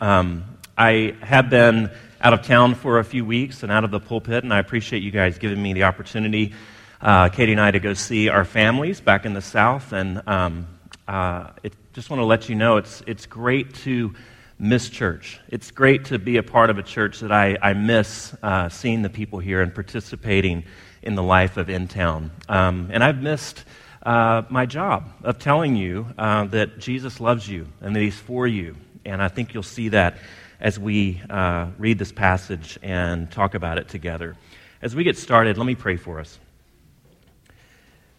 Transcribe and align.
Um, 0.00 0.44
I 0.78 1.14
have 1.20 1.50
been 1.50 1.90
out 2.22 2.32
of 2.32 2.42
town 2.42 2.74
for 2.74 2.98
a 2.98 3.04
few 3.04 3.22
weeks 3.24 3.62
and 3.62 3.70
out 3.70 3.84
of 3.84 3.90
the 3.90 4.00
pulpit, 4.00 4.44
and 4.44 4.52
I 4.52 4.58
appreciate 4.58 5.02
you 5.02 5.10
guys 5.10 5.36
giving 5.36 5.62
me 5.62 5.74
the 5.74 5.84
opportunity, 5.84 6.54
uh, 7.02 7.28
Katie 7.28 7.52
and 7.52 7.60
I, 7.60 7.70
to 7.70 7.80
go 7.80 7.92
see 7.92 8.30
our 8.30 8.46
families 8.46 9.02
back 9.02 9.26
in 9.26 9.34
the 9.34 9.42
South. 9.42 9.92
And 9.92 10.26
um, 10.26 10.66
uh, 11.06 11.50
just 11.92 12.08
want 12.08 12.20
to 12.20 12.24
let 12.24 12.48
you 12.48 12.54
know 12.54 12.78
it's, 12.78 13.02
it's 13.06 13.26
great 13.26 13.74
to 13.74 14.14
miss 14.58 14.88
church. 14.88 15.38
It's 15.48 15.70
great 15.70 16.06
to 16.06 16.18
be 16.18 16.38
a 16.38 16.42
part 16.42 16.70
of 16.70 16.78
a 16.78 16.82
church 16.82 17.20
that 17.20 17.32
I, 17.32 17.58
I 17.60 17.74
miss 17.74 18.34
uh, 18.42 18.70
seeing 18.70 19.02
the 19.02 19.10
people 19.10 19.38
here 19.38 19.60
and 19.60 19.74
participating 19.74 20.64
in 21.02 21.14
the 21.14 21.22
life 21.22 21.58
of 21.58 21.68
In 21.68 21.88
Town. 21.88 22.30
Um, 22.48 22.88
and 22.90 23.04
I've 23.04 23.22
missed 23.22 23.64
uh, 24.02 24.42
my 24.48 24.64
job 24.64 25.12
of 25.24 25.38
telling 25.38 25.76
you 25.76 26.06
uh, 26.16 26.44
that 26.44 26.78
Jesus 26.78 27.20
loves 27.20 27.46
you 27.46 27.66
and 27.82 27.94
that 27.94 28.00
He's 28.00 28.16
for 28.16 28.46
you. 28.46 28.76
And 29.04 29.22
I 29.22 29.28
think 29.28 29.54
you'll 29.54 29.62
see 29.62 29.90
that 29.90 30.18
as 30.60 30.78
we 30.78 31.20
uh, 31.30 31.68
read 31.78 31.98
this 31.98 32.12
passage 32.12 32.78
and 32.82 33.30
talk 33.30 33.54
about 33.54 33.78
it 33.78 33.88
together. 33.88 34.36
As 34.82 34.94
we 34.94 35.04
get 35.04 35.16
started, 35.16 35.58
let 35.58 35.66
me 35.66 35.74
pray 35.74 35.96
for 35.96 36.20
us. 36.20 36.38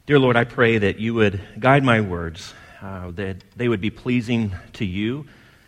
Dear 0.05 0.19
Lord, 0.19 0.35
I 0.35 0.43
pray 0.43 0.77
that 0.77 0.99
you 0.99 1.13
would 1.13 1.41
guide 1.59 1.83
my 1.83 2.01
words, 2.01 2.53
uh, 2.81 3.11
that 3.11 3.37
they 3.55 3.69
would 3.69 3.81
be 3.81 3.91
pleasing 3.91 4.55
to 4.73 4.85
you 4.85 5.25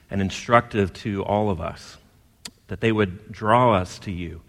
and 0.10 0.22
instructive 0.22 0.94
to 0.94 1.24
all 1.24 1.50
of 1.50 1.62
us, 1.62 1.98
that 2.68 2.82
they 2.82 2.92
would 2.92 3.32
draw 3.32 3.74
us 3.74 4.00
to 4.00 4.12
you 4.12 4.42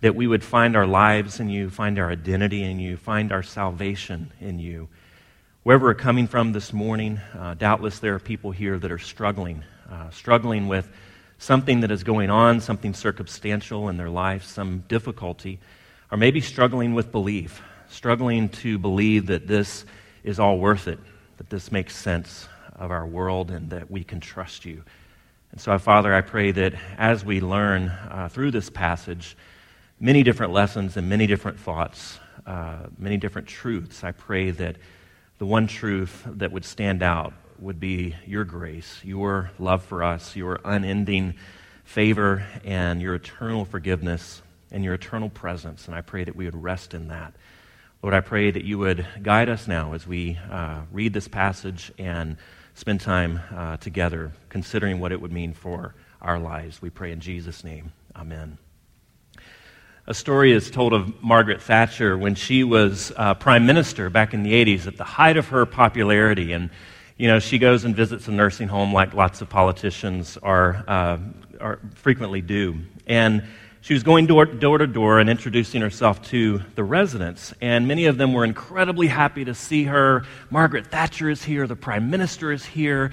that 0.00 0.14
we 0.14 0.26
would 0.26 0.42
find 0.42 0.76
our 0.76 0.86
lives 0.86 1.40
in 1.40 1.48
you, 1.50 1.68
find 1.68 1.98
our 1.98 2.10
identity 2.10 2.62
in 2.62 2.78
you, 2.78 2.96
find 2.96 3.32
our 3.32 3.42
salvation 3.42 4.32
in 4.40 4.58
you. 4.58 4.88
Wherever 5.62 5.86
we're 5.86 5.94
coming 5.94 6.26
from 6.26 6.52
this 6.52 6.72
morning, 6.72 7.20
uh, 7.38 7.54
doubtless 7.54 7.98
there 7.98 8.14
are 8.14 8.18
people 8.18 8.50
here 8.50 8.78
that 8.78 8.90
are 8.90 8.98
struggling, 8.98 9.62
uh, 9.90 10.10
struggling 10.10 10.68
with 10.68 10.88
something 11.38 11.80
that 11.80 11.90
is 11.90 12.04
going 12.04 12.30
on, 12.30 12.60
something 12.60 12.94
circumstantial 12.94 13.88
in 13.88 13.96
their 13.96 14.10
life, 14.10 14.44
some 14.44 14.84
difficulty, 14.88 15.58
or 16.10 16.18
maybe 16.18 16.40
struggling 16.40 16.94
with 16.94 17.10
belief, 17.10 17.62
struggling 17.88 18.48
to 18.48 18.78
believe 18.78 19.26
that 19.26 19.46
this 19.46 19.84
is 20.22 20.38
all 20.38 20.58
worth 20.58 20.86
it, 20.86 20.98
that 21.38 21.48
this 21.50 21.72
makes 21.72 21.96
sense 21.96 22.46
of 22.76 22.90
our 22.90 23.06
world, 23.06 23.50
and 23.50 23.70
that 23.70 23.90
we 23.90 24.04
can 24.04 24.20
trust 24.20 24.64
you. 24.64 24.82
And 25.52 25.60
so, 25.60 25.76
Father, 25.78 26.14
I 26.14 26.20
pray 26.20 26.52
that 26.52 26.74
as 26.96 27.24
we 27.24 27.40
learn 27.40 27.88
uh, 27.88 28.28
through 28.30 28.52
this 28.52 28.70
passage, 28.70 29.36
many 29.98 30.22
different 30.22 30.52
lessons 30.52 30.96
and 30.96 31.08
many 31.08 31.26
different 31.26 31.58
thoughts, 31.58 32.18
uh, 32.46 32.86
many 32.98 33.16
different 33.16 33.48
truths. 33.48 34.04
I 34.04 34.12
pray 34.12 34.50
that 34.52 34.76
the 35.38 35.46
one 35.46 35.66
truth 35.66 36.22
that 36.26 36.52
would 36.52 36.64
stand 36.64 37.02
out 37.02 37.32
would 37.60 37.78
be 37.78 38.16
your 38.26 38.44
grace, 38.44 39.00
your 39.04 39.50
love 39.58 39.84
for 39.84 40.02
us, 40.02 40.34
your 40.34 40.60
unending 40.64 41.34
favor, 41.84 42.46
and 42.64 43.02
your 43.02 43.14
eternal 43.14 43.64
forgiveness 43.64 44.42
and 44.70 44.84
your 44.84 44.94
eternal 44.94 45.28
presence. 45.28 45.86
And 45.86 45.94
I 45.94 46.00
pray 46.00 46.24
that 46.24 46.36
we 46.36 46.44
would 46.44 46.60
rest 46.60 46.94
in 46.94 47.08
that. 47.08 47.34
Lord, 48.02 48.14
I 48.14 48.20
pray 48.20 48.50
that 48.50 48.64
you 48.64 48.78
would 48.78 49.06
guide 49.22 49.48
us 49.48 49.68
now 49.68 49.92
as 49.92 50.06
we 50.06 50.38
uh, 50.50 50.80
read 50.90 51.12
this 51.12 51.28
passage 51.28 51.92
and 51.98 52.36
spend 52.74 53.00
time 53.00 53.40
uh, 53.54 53.76
together 53.76 54.32
considering 54.48 55.00
what 55.00 55.12
it 55.12 55.20
would 55.20 55.32
mean 55.32 55.52
for 55.52 55.94
our 56.22 56.38
lives. 56.38 56.80
We 56.80 56.88
pray 56.88 57.12
in 57.12 57.20
Jesus' 57.20 57.62
name. 57.62 57.92
Amen. 58.16 58.56
A 60.06 60.14
story 60.14 60.52
is 60.52 60.70
told 60.70 60.92
of 60.92 61.22
Margaret 61.22 61.60
Thatcher 61.60 62.16
when 62.16 62.34
she 62.34 62.64
was 62.64 63.12
uh, 63.16 63.34
prime 63.34 63.66
minister 63.66 64.08
back 64.08 64.32
in 64.32 64.42
the 64.42 64.52
80s 64.52 64.86
at 64.86 64.96
the 64.96 65.04
height 65.04 65.36
of 65.36 65.48
her 65.48 65.66
popularity. 65.66 66.52
And, 66.52 66.70
you 67.20 67.28
know, 67.28 67.38
she 67.38 67.58
goes 67.58 67.84
and 67.84 67.94
visits 67.94 68.28
a 68.28 68.30
nursing 68.30 68.66
home 68.66 68.94
like 68.94 69.12
lots 69.12 69.42
of 69.42 69.50
politicians 69.50 70.38
are, 70.42 70.82
uh, 70.88 71.18
are 71.60 71.78
frequently 71.96 72.40
do. 72.40 72.78
And 73.06 73.44
she 73.82 73.92
was 73.92 74.02
going 74.02 74.24
door, 74.24 74.46
door 74.46 74.78
to 74.78 74.86
door 74.86 75.18
and 75.18 75.28
introducing 75.28 75.82
herself 75.82 76.22
to 76.30 76.62
the 76.76 76.82
residents. 76.82 77.52
And 77.60 77.86
many 77.86 78.06
of 78.06 78.16
them 78.16 78.32
were 78.32 78.46
incredibly 78.46 79.06
happy 79.06 79.44
to 79.44 79.54
see 79.54 79.84
her. 79.84 80.24
Margaret 80.48 80.86
Thatcher 80.86 81.28
is 81.28 81.44
here, 81.44 81.66
the 81.66 81.76
prime 81.76 82.08
minister 82.08 82.52
is 82.52 82.64
here. 82.64 83.12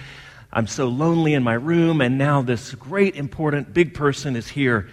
I'm 0.54 0.68
so 0.68 0.88
lonely 0.88 1.34
in 1.34 1.44
my 1.44 1.56
room, 1.56 2.00
and 2.00 2.18
now 2.18 2.42
this 2.42 2.76
great, 2.76 3.18
important, 3.18 3.74
big 3.74 3.94
person 3.94 4.38
is 4.38 4.48
here 4.48 4.88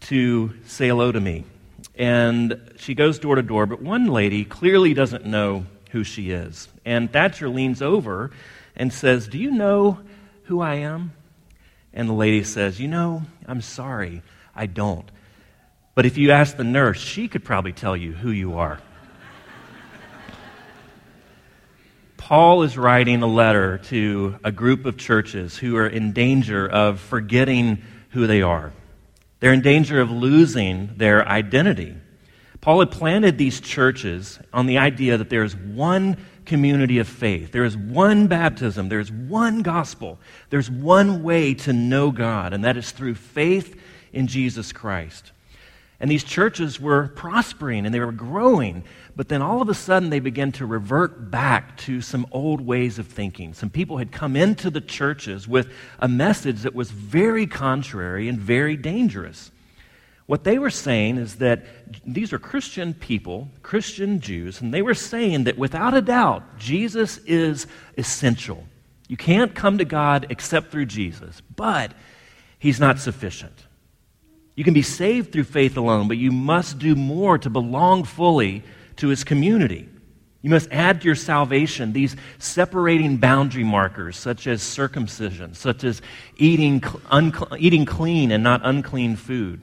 to 0.00 0.52
say 0.66 0.88
hello 0.88 1.10
to 1.10 1.20
me. 1.20 1.46
And 1.94 2.60
she 2.76 2.94
goes 2.94 3.18
door 3.18 3.36
to 3.36 3.42
door, 3.42 3.64
but 3.64 3.80
one 3.80 4.08
lady 4.08 4.44
clearly 4.44 4.92
doesn't 4.92 5.24
know 5.24 5.64
who 5.90 6.04
she 6.04 6.32
is. 6.32 6.68
And 6.84 7.10
Thatcher 7.10 7.48
leans 7.48 7.80
over 7.80 8.30
and 8.78 8.92
says, 8.92 9.28
Do 9.28 9.38
you 9.38 9.50
know 9.50 9.98
who 10.44 10.60
I 10.60 10.76
am? 10.76 11.12
And 11.92 12.08
the 12.08 12.14
lady 12.14 12.44
says, 12.44 12.80
You 12.80 12.88
know, 12.88 13.22
I'm 13.46 13.60
sorry, 13.60 14.22
I 14.54 14.66
don't. 14.66 15.10
But 15.94 16.06
if 16.06 16.16
you 16.16 16.30
ask 16.30 16.56
the 16.56 16.64
nurse, 16.64 16.98
she 16.98 17.28
could 17.28 17.44
probably 17.44 17.72
tell 17.72 17.96
you 17.96 18.12
who 18.12 18.30
you 18.30 18.58
are. 18.58 18.80
Paul 22.16 22.62
is 22.62 22.76
writing 22.76 23.22
a 23.22 23.26
letter 23.26 23.78
to 23.84 24.38
a 24.44 24.52
group 24.52 24.84
of 24.84 24.98
churches 24.98 25.56
who 25.56 25.76
are 25.76 25.86
in 25.86 26.12
danger 26.12 26.68
of 26.68 27.00
forgetting 27.00 27.82
who 28.10 28.26
they 28.26 28.42
are. 28.42 28.72
They're 29.40 29.52
in 29.52 29.62
danger 29.62 30.00
of 30.00 30.10
losing 30.10 30.90
their 30.96 31.26
identity. 31.26 31.96
Paul 32.60 32.80
had 32.80 32.90
planted 32.90 33.38
these 33.38 33.60
churches 33.60 34.38
on 34.52 34.66
the 34.66 34.78
idea 34.78 35.16
that 35.16 35.30
there 35.30 35.44
is 35.44 35.56
one 35.56 36.16
community 36.48 36.98
of 36.98 37.06
faith, 37.06 37.52
there 37.52 37.64
is 37.64 37.76
one 37.76 38.26
baptism, 38.26 38.88
there's 38.88 39.12
one 39.12 39.62
gospel, 39.62 40.18
there's 40.50 40.70
one 40.70 41.22
way 41.22 41.54
to 41.54 41.72
know 41.72 42.10
God, 42.10 42.52
and 42.52 42.64
that 42.64 42.76
is 42.76 42.90
through 42.90 43.14
faith 43.14 43.80
in 44.12 44.26
Jesus 44.26 44.72
Christ. 44.72 45.30
And 46.00 46.10
these 46.10 46.24
churches 46.24 46.80
were 46.80 47.08
prospering 47.08 47.84
and 47.84 47.94
they 47.94 48.00
were 48.00 48.12
growing, 48.12 48.84
but 49.16 49.28
then 49.28 49.42
all 49.42 49.60
of 49.60 49.68
a 49.68 49.74
sudden 49.74 50.10
they 50.10 50.20
began 50.20 50.52
to 50.52 50.66
revert 50.66 51.30
back 51.30 51.76
to 51.78 52.00
some 52.00 52.26
old 52.30 52.60
ways 52.60 52.98
of 52.98 53.08
thinking. 53.08 53.52
Some 53.52 53.70
people 53.70 53.98
had 53.98 54.12
come 54.12 54.36
into 54.36 54.70
the 54.70 54.80
churches 54.80 55.48
with 55.48 55.72
a 55.98 56.08
message 56.08 56.62
that 56.62 56.74
was 56.74 56.90
very 56.90 57.46
contrary 57.46 58.28
and 58.28 58.38
very 58.38 58.76
dangerous. 58.76 59.50
What 60.28 60.44
they 60.44 60.58
were 60.58 60.68
saying 60.68 61.16
is 61.16 61.36
that 61.36 61.64
these 62.04 62.34
are 62.34 62.38
Christian 62.38 62.92
people, 62.92 63.48
Christian 63.62 64.20
Jews, 64.20 64.60
and 64.60 64.74
they 64.74 64.82
were 64.82 64.92
saying 64.92 65.44
that 65.44 65.56
without 65.56 65.94
a 65.94 66.02
doubt, 66.02 66.58
Jesus 66.58 67.16
is 67.24 67.66
essential. 67.96 68.62
You 69.08 69.16
can't 69.16 69.54
come 69.54 69.78
to 69.78 69.86
God 69.86 70.26
except 70.28 70.70
through 70.70 70.84
Jesus, 70.84 71.40
but 71.56 71.94
he's 72.58 72.78
not 72.78 72.98
sufficient. 72.98 73.64
You 74.54 74.64
can 74.64 74.74
be 74.74 74.82
saved 74.82 75.32
through 75.32 75.44
faith 75.44 75.78
alone, 75.78 76.08
but 76.08 76.18
you 76.18 76.30
must 76.30 76.78
do 76.78 76.94
more 76.94 77.38
to 77.38 77.48
belong 77.48 78.04
fully 78.04 78.62
to 78.96 79.08
his 79.08 79.24
community. 79.24 79.88
You 80.42 80.50
must 80.50 80.70
add 80.70 81.00
to 81.00 81.06
your 81.06 81.14
salvation 81.14 81.94
these 81.94 82.16
separating 82.38 83.16
boundary 83.16 83.64
markers, 83.64 84.18
such 84.18 84.46
as 84.46 84.60
circumcision, 84.62 85.54
such 85.54 85.84
as 85.84 86.02
eating, 86.36 86.82
eating 87.58 87.86
clean 87.86 88.30
and 88.30 88.44
not 88.44 88.60
unclean 88.62 89.16
food, 89.16 89.62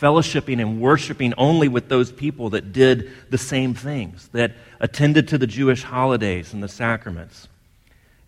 fellowshipping 0.00 0.60
and 0.60 0.80
worshiping 0.80 1.32
only 1.38 1.68
with 1.68 1.88
those 1.88 2.12
people 2.12 2.50
that 2.50 2.72
did 2.72 3.10
the 3.30 3.38
same 3.38 3.74
things, 3.74 4.28
that 4.32 4.52
attended 4.80 5.28
to 5.28 5.38
the 5.38 5.46
Jewish 5.46 5.82
holidays 5.82 6.52
and 6.52 6.62
the 6.62 6.68
sacraments. 6.68 7.48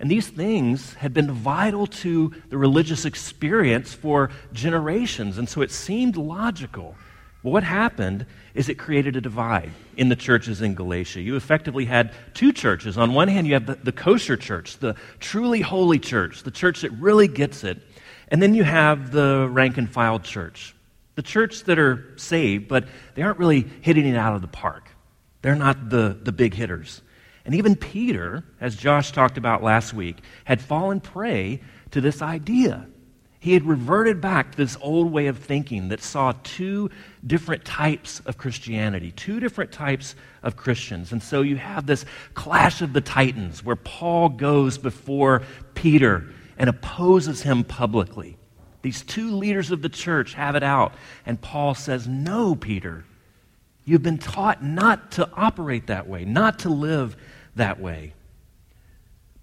And 0.01 0.11
these 0.11 0.29
things 0.29 0.95
had 0.95 1.12
been 1.12 1.31
vital 1.31 1.87
to 1.87 2.33
the 2.51 2.56
religious 2.56 3.05
experience 3.05 3.93
for 3.95 4.31
generations. 4.53 5.39
And 5.39 5.49
so 5.49 5.61
it 5.61 5.73
seemed 5.73 6.17
logical. 6.17 6.95
But 7.43 7.51
what 7.51 7.65
happened 7.65 8.27
is 8.55 8.69
it 8.69 8.79
created 8.79 9.17
a 9.17 9.21
divide 9.21 9.71
in 9.97 10.09
the 10.09 10.17
churches 10.17 10.62
in 10.62 10.75
Galatia. 10.75 11.21
You 11.21 11.37
effectively 11.37 11.85
had 11.85 12.12
two 12.35 12.53
churches. 12.53 12.97
On 12.97 13.12
one 13.12 13.29
hand, 13.29 13.47
you 13.47 13.55
have 13.55 13.67
the, 13.67 13.75
the 13.75 13.93
kosher 13.93 14.37
church, 14.37 14.79
the 14.79 14.95
truly 15.19 15.61
holy 15.61 15.99
church, 15.99 16.45
the 16.45 16.50
church 16.50 16.83
that 16.83 16.91
really 16.93 17.29
gets 17.29 17.65
it. 17.65 17.79
And 18.29 18.41
then 18.41 18.55
you 18.55 18.65
have 18.65 19.11
the 19.11 19.49
rank 19.50 19.79
and 19.79 19.91
file 19.91 20.20
church, 20.20 20.75
the 21.19 21.23
church 21.23 21.65
that 21.65 21.81
are 21.81 22.15
saved, 22.15 22.69
but 22.69 22.87
they 23.17 23.23
aren't 23.23 23.41
really 23.41 23.67
hitting 23.81 24.06
it 24.06 24.15
out 24.15 24.37
of 24.37 24.41
the 24.41 24.47
park. 24.47 24.88
They're 25.43 25.56
not 25.56 25.91
the, 25.91 26.17
the 26.23 26.31
big 26.31 26.55
hitters. 26.55 27.03
And 27.44 27.56
even 27.56 27.75
Peter, 27.75 28.44
as 28.61 28.76
Josh 28.76 29.11
talked 29.11 29.37
about 29.37 29.61
last 29.61 29.93
week, 29.93 30.19
had 30.44 30.61
fallen 30.61 31.00
prey 31.00 31.61
to 31.91 32.00
this 32.00 32.23
idea. 32.23 32.87
He 33.41 33.53
had 33.53 33.65
reverted 33.65 34.20
back 34.20 34.53
to 34.53 34.56
this 34.56 34.76
old 34.81 35.11
way 35.11 35.26
of 35.26 35.38
thinking 35.38 35.88
that 35.88 36.05
saw 36.05 36.35
two 36.44 36.88
different 37.26 37.65
types 37.65 38.20
of 38.20 38.38
Christianity, 38.38 39.11
two 39.11 39.41
different 39.41 39.73
types 39.73 40.15
of 40.44 40.55
Christians. 40.55 41.11
And 41.11 41.20
so 41.20 41.43
you 41.43 41.56
have 41.56 41.85
this 41.85 42.05
clash 42.35 42.81
of 42.81 42.93
the 42.93 43.00
titans 43.00 43.65
where 43.65 43.75
Paul 43.75 44.29
goes 44.29 44.79
before 44.79 45.43
Peter 45.75 46.29
and 46.56 46.70
opposes 46.70 47.43
him 47.43 47.65
publicly. 47.65 48.38
These 48.88 49.02
two 49.02 49.37
leaders 49.37 49.70
of 49.70 49.82
the 49.82 49.90
church 49.90 50.32
have 50.32 50.56
it 50.56 50.62
out. 50.62 50.94
And 51.26 51.38
Paul 51.38 51.75
says, 51.75 52.08
No, 52.08 52.55
Peter, 52.55 53.05
you've 53.85 54.02
been 54.02 54.17
taught 54.17 54.64
not 54.64 55.11
to 55.12 55.29
operate 55.35 55.88
that 55.88 56.08
way, 56.08 56.25
not 56.25 56.61
to 56.61 56.70
live 56.70 57.14
that 57.55 57.79
way. 57.79 58.14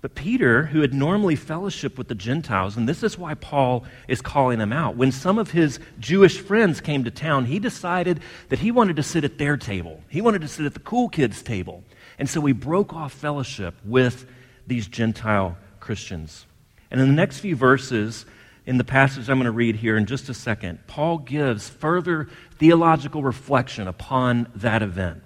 But 0.02 0.16
Peter, 0.16 0.66
who 0.66 0.82
had 0.82 0.96
normally 0.96 1.36
fellowship 1.36 1.96
with 1.96 2.08
the 2.08 2.16
Gentiles, 2.16 2.76
and 2.76 2.90
this 2.90 3.04
is 3.04 3.20
why 3.20 3.36
Paul 3.36 3.86
is 4.08 4.20
calling 4.20 4.60
him 4.60 4.74
out, 4.74 4.98
when 4.98 5.12
some 5.12 5.38
of 5.38 5.52
his 5.52 5.80
Jewish 6.00 6.40
friends 6.40 6.82
came 6.82 7.04
to 7.04 7.12
town, 7.12 7.46
he 7.46 7.60
decided 7.60 8.22
that 8.50 8.58
he 8.58 8.72
wanted 8.72 8.96
to 8.96 9.04
sit 9.04 9.24
at 9.24 9.38
their 9.38 9.58
table. 9.58 10.02
He 10.10 10.22
wanted 10.22 10.42
to 10.42 10.48
sit 10.48 10.66
at 10.66 10.74
the 10.74 10.80
cool 10.80 11.08
kids' 11.08 11.44
table. 11.44 11.84
And 12.18 12.28
so 12.28 12.42
he 12.42 12.52
broke 12.52 12.94
off 12.94 13.14
fellowship 13.14 13.76
with 13.86 14.26
these 14.66 14.88
Gentile 14.88 15.56
Christians. 15.80 16.48
And 16.90 17.00
in 17.00 17.08
the 17.08 17.14
next 17.14 17.42
few 17.42 17.56
verses, 17.56 18.26
in 18.66 18.78
the 18.78 18.84
passage 18.84 19.30
I'm 19.30 19.38
going 19.38 19.46
to 19.46 19.52
read 19.52 19.76
here 19.76 19.98
in 19.98 20.06
just 20.06 20.30
a 20.30 20.34
second, 20.34 20.80
Paul 20.88 21.20
gives 21.20 21.70
further 21.70 22.28
theological 22.58 23.22
reflection 23.22 23.88
upon 23.88 24.48
that 24.56 24.82
event. 24.82 25.22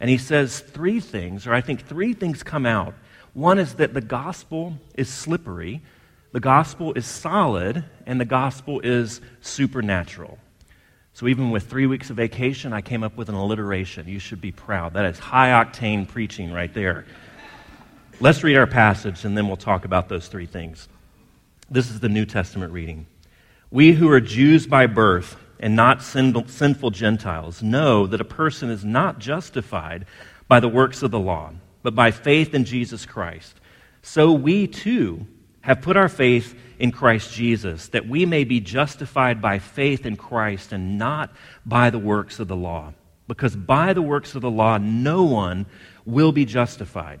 And 0.00 0.08
he 0.08 0.18
says 0.18 0.60
three 0.60 1.00
things, 1.00 1.46
or 1.46 1.52
I 1.52 1.60
think 1.60 1.86
three 1.86 2.14
things 2.14 2.42
come 2.42 2.66
out 2.66 2.94
one 3.34 3.58
is 3.58 3.74
that 3.74 3.94
the 3.94 4.00
gospel 4.00 4.78
is 4.96 5.08
slippery, 5.08 5.82
the 6.32 6.40
gospel 6.40 6.92
is 6.94 7.06
solid, 7.06 7.84
and 8.06 8.20
the 8.20 8.24
gospel 8.24 8.80
is 8.80 9.20
supernatural. 9.40 10.38
So, 11.12 11.28
even 11.28 11.50
with 11.50 11.64
three 11.64 11.86
weeks 11.86 12.10
of 12.10 12.16
vacation, 12.16 12.72
I 12.72 12.80
came 12.80 13.02
up 13.02 13.16
with 13.16 13.28
an 13.28 13.34
alliteration. 13.34 14.08
You 14.08 14.18
should 14.18 14.40
be 14.40 14.50
proud. 14.50 14.94
That 14.94 15.04
is 15.04 15.18
high 15.18 15.50
octane 15.50 16.08
preaching 16.08 16.52
right 16.52 16.72
there. 16.72 17.04
Let's 18.20 18.42
read 18.42 18.56
our 18.56 18.66
passage 18.66 19.24
and 19.24 19.36
then 19.36 19.46
we'll 19.46 19.56
talk 19.56 19.84
about 19.84 20.08
those 20.08 20.26
three 20.26 20.46
things. 20.46 20.88
This 21.70 21.90
is 21.90 22.00
the 22.00 22.08
New 22.08 22.24
Testament 22.24 22.72
reading. 22.72 23.06
We 23.70 23.92
who 23.92 24.10
are 24.10 24.20
Jews 24.20 24.66
by 24.66 24.86
birth 24.86 25.36
and 25.60 25.76
not 25.76 26.02
sinful 26.02 26.90
Gentiles 26.90 27.62
know 27.62 28.06
that 28.06 28.20
a 28.20 28.24
person 28.24 28.70
is 28.70 28.84
not 28.84 29.18
justified 29.18 30.06
by 30.46 30.60
the 30.60 30.68
works 30.68 31.02
of 31.02 31.10
the 31.10 31.18
law 31.18 31.52
but 31.82 31.94
by 31.94 32.10
faith 32.10 32.54
in 32.54 32.64
Jesus 32.64 33.06
Christ. 33.06 33.60
So 34.02 34.32
we 34.32 34.66
too 34.66 35.26
have 35.60 35.82
put 35.82 35.96
our 35.96 36.08
faith 36.08 36.58
in 36.78 36.92
Christ 36.92 37.32
Jesus, 37.32 37.88
that 37.88 38.08
we 38.08 38.24
may 38.26 38.44
be 38.44 38.60
justified 38.60 39.40
by 39.40 39.58
faith 39.58 40.06
in 40.06 40.16
Christ 40.16 40.72
and 40.72 40.98
not 40.98 41.32
by 41.66 41.90
the 41.90 41.98
works 41.98 42.40
of 42.40 42.48
the 42.48 42.56
law. 42.56 42.92
Because 43.26 43.54
by 43.54 43.92
the 43.92 44.02
works 44.02 44.34
of 44.34 44.42
the 44.42 44.50
law, 44.50 44.78
no 44.78 45.24
one 45.24 45.66
will 46.04 46.32
be 46.32 46.44
justified. 46.44 47.20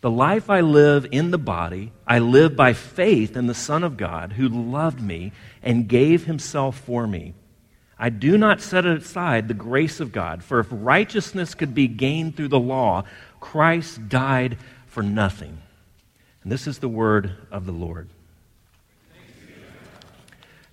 The 0.00 0.10
life 0.10 0.48
I 0.48 0.62
live 0.62 1.06
in 1.10 1.30
the 1.30 1.38
body, 1.38 1.92
I 2.06 2.20
live 2.20 2.56
by 2.56 2.72
faith 2.72 3.36
in 3.36 3.46
the 3.46 3.54
Son 3.54 3.84
of 3.84 3.98
God, 3.98 4.32
who 4.32 4.48
loved 4.48 5.00
me 5.00 5.32
and 5.62 5.88
gave 5.88 6.24
himself 6.24 6.78
for 6.78 7.06
me. 7.06 7.34
I 7.98 8.08
do 8.08 8.38
not 8.38 8.62
set 8.62 8.86
aside 8.86 9.46
the 9.46 9.54
grace 9.54 10.00
of 10.00 10.10
God, 10.10 10.42
for 10.42 10.58
if 10.58 10.68
righteousness 10.70 11.54
could 11.54 11.74
be 11.74 11.86
gained 11.86 12.34
through 12.34 12.48
the 12.48 12.58
law, 12.58 13.04
Christ 13.40 14.08
died 14.08 14.56
for 14.86 15.02
nothing. 15.02 15.58
And 16.42 16.50
this 16.50 16.66
is 16.66 16.78
the 16.78 16.88
word 16.88 17.36
of 17.50 17.66
the 17.66 17.72
Lord. 17.72 18.08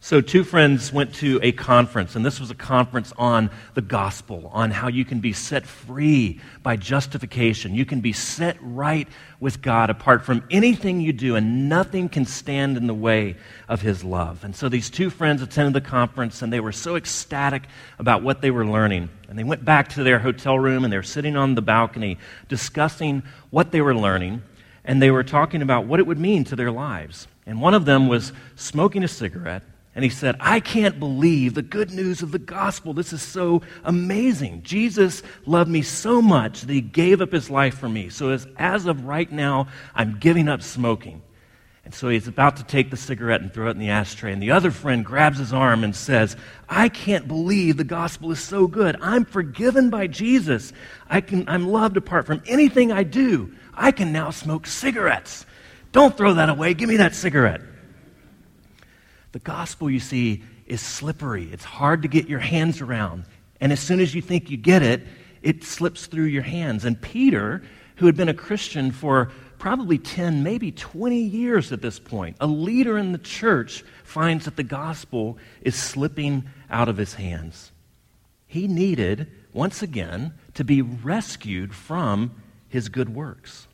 So, 0.07 0.21
two 0.21 0.45
friends 0.45 0.93
went 0.93 1.15
to 1.15 1.37
a 1.43 1.51
conference, 1.51 2.15
and 2.15 2.25
this 2.25 2.39
was 2.39 2.49
a 2.49 2.55
conference 2.55 3.11
on 3.17 3.51
the 3.73 3.81
gospel, 3.81 4.49
on 4.53 4.71
how 4.71 4.87
you 4.87 5.03
can 5.03 5.19
be 5.19 5.33
set 5.33 5.65
free 5.65 6.39
by 6.63 6.77
justification. 6.77 7.75
You 7.75 7.85
can 7.85 7.99
be 7.99 8.13
set 8.13 8.55
right 8.61 9.05
with 9.41 9.61
God 9.61 9.89
apart 9.89 10.23
from 10.23 10.45
anything 10.49 11.01
you 11.01 11.11
do, 11.11 11.35
and 11.35 11.67
nothing 11.67 12.07
can 12.07 12.23
stand 12.23 12.77
in 12.77 12.87
the 12.87 12.93
way 12.93 13.35
of 13.67 13.81
His 13.81 14.01
love. 14.01 14.45
And 14.45 14.55
so, 14.55 14.69
these 14.69 14.89
two 14.89 15.09
friends 15.09 15.41
attended 15.41 15.73
the 15.73 15.85
conference, 15.85 16.41
and 16.41 16.53
they 16.53 16.61
were 16.61 16.71
so 16.71 16.95
ecstatic 16.95 17.63
about 17.99 18.23
what 18.23 18.39
they 18.39 18.49
were 18.49 18.65
learning. 18.65 19.09
And 19.27 19.37
they 19.37 19.43
went 19.43 19.65
back 19.65 19.89
to 19.89 20.05
their 20.05 20.19
hotel 20.19 20.57
room, 20.57 20.85
and 20.85 20.93
they 20.93 20.97
were 20.97 21.03
sitting 21.03 21.35
on 21.35 21.55
the 21.55 21.61
balcony 21.61 22.17
discussing 22.47 23.23
what 23.49 23.73
they 23.73 23.81
were 23.81 23.93
learning, 23.93 24.41
and 24.85 25.01
they 25.01 25.11
were 25.11 25.25
talking 25.25 25.61
about 25.61 25.85
what 25.85 25.99
it 25.99 26.07
would 26.07 26.17
mean 26.17 26.45
to 26.45 26.55
their 26.55 26.71
lives. 26.71 27.27
And 27.45 27.59
one 27.59 27.73
of 27.73 27.83
them 27.83 28.07
was 28.07 28.31
smoking 28.55 29.03
a 29.03 29.09
cigarette 29.09 29.63
and 29.97 30.03
he 30.03 30.11
said, 30.11 30.35
I 30.39 30.59
can't 30.59 30.99
believe 30.99 31.55
the 31.55 31.63
good 31.63 31.89
news 31.89 32.21
of 32.21 32.31
the 32.31 32.37
gospel. 32.37 32.93
This 32.93 33.13
is 33.13 33.21
so 33.23 33.63
amazing. 33.83 34.61
Jesus 34.61 35.23
loved 35.47 35.71
me 35.71 35.81
so 35.81 36.21
much 36.21 36.61
that 36.61 36.71
he 36.71 36.81
gave 36.81 37.19
up 37.19 37.31
his 37.31 37.49
life 37.49 37.79
for 37.79 37.89
me. 37.89 38.09
So, 38.09 38.29
as, 38.29 38.45
as 38.57 38.85
of 38.85 39.05
right 39.05 39.31
now, 39.31 39.69
I'm 39.95 40.19
giving 40.19 40.49
up 40.49 40.61
smoking. 40.61 41.23
And 41.83 41.95
so 41.95 42.09
he's 42.09 42.27
about 42.27 42.57
to 42.57 42.63
take 42.63 42.91
the 42.91 42.95
cigarette 42.95 43.41
and 43.41 43.51
throw 43.51 43.69
it 43.69 43.71
in 43.71 43.79
the 43.79 43.89
ashtray. 43.89 44.31
And 44.31 44.39
the 44.39 44.51
other 44.51 44.69
friend 44.69 45.03
grabs 45.03 45.39
his 45.39 45.51
arm 45.51 45.83
and 45.83 45.95
says, 45.95 46.35
I 46.69 46.89
can't 46.89 47.27
believe 47.27 47.77
the 47.77 47.83
gospel 47.83 48.29
is 48.31 48.39
so 48.39 48.67
good. 48.67 48.97
I'm 49.01 49.25
forgiven 49.25 49.89
by 49.89 50.05
Jesus. 50.05 50.73
I 51.09 51.21
can, 51.21 51.49
I'm 51.49 51.69
loved 51.69 51.97
apart 51.97 52.27
from 52.27 52.43
anything 52.45 52.91
I 52.91 53.01
do. 53.01 53.51
I 53.73 53.91
can 53.91 54.11
now 54.11 54.29
smoke 54.29 54.67
cigarettes. 54.67 55.47
Don't 55.91 56.15
throw 56.15 56.35
that 56.35 56.49
away. 56.49 56.75
Give 56.75 56.87
me 56.87 56.97
that 56.97 57.15
cigarette. 57.15 57.61
The 59.37 59.43
gospel, 59.43 59.87
you 59.87 59.99
see, 59.99 60.41
is 60.65 60.81
slippery. 60.81 61.47
It's 61.51 61.63
hard 61.63 62.01
to 62.01 62.07
get 62.07 62.27
your 62.27 62.39
hands 62.39 62.81
around. 62.81 63.25
And 63.61 63.71
as 63.71 63.79
soon 63.79 63.99
as 63.99 64.15
you 64.15 64.21
think 64.23 64.49
you 64.49 64.57
get 64.57 64.81
it, 64.81 65.03
it 65.43 65.63
slips 65.63 66.07
through 66.07 66.23
your 66.23 66.41
hands. 66.41 66.85
And 66.85 66.99
Peter, 66.99 67.61
who 67.97 68.07
had 68.07 68.17
been 68.17 68.29
a 68.29 68.33
Christian 68.33 68.89
for 68.89 69.31
probably 69.59 69.99
10, 69.99 70.41
maybe 70.41 70.71
20 70.71 71.19
years 71.19 71.71
at 71.71 71.83
this 71.83 71.99
point, 71.99 72.35
a 72.39 72.47
leader 72.47 72.97
in 72.97 73.11
the 73.11 73.19
church, 73.19 73.85
finds 74.03 74.45
that 74.45 74.55
the 74.55 74.63
gospel 74.63 75.37
is 75.61 75.75
slipping 75.75 76.45
out 76.71 76.89
of 76.89 76.97
his 76.97 77.13
hands. 77.13 77.71
He 78.47 78.67
needed, 78.67 79.31
once 79.53 79.83
again, 79.83 80.33
to 80.55 80.63
be 80.63 80.81
rescued 80.81 81.75
from 81.75 82.31
his 82.69 82.89
good 82.89 83.13
works. 83.13 83.67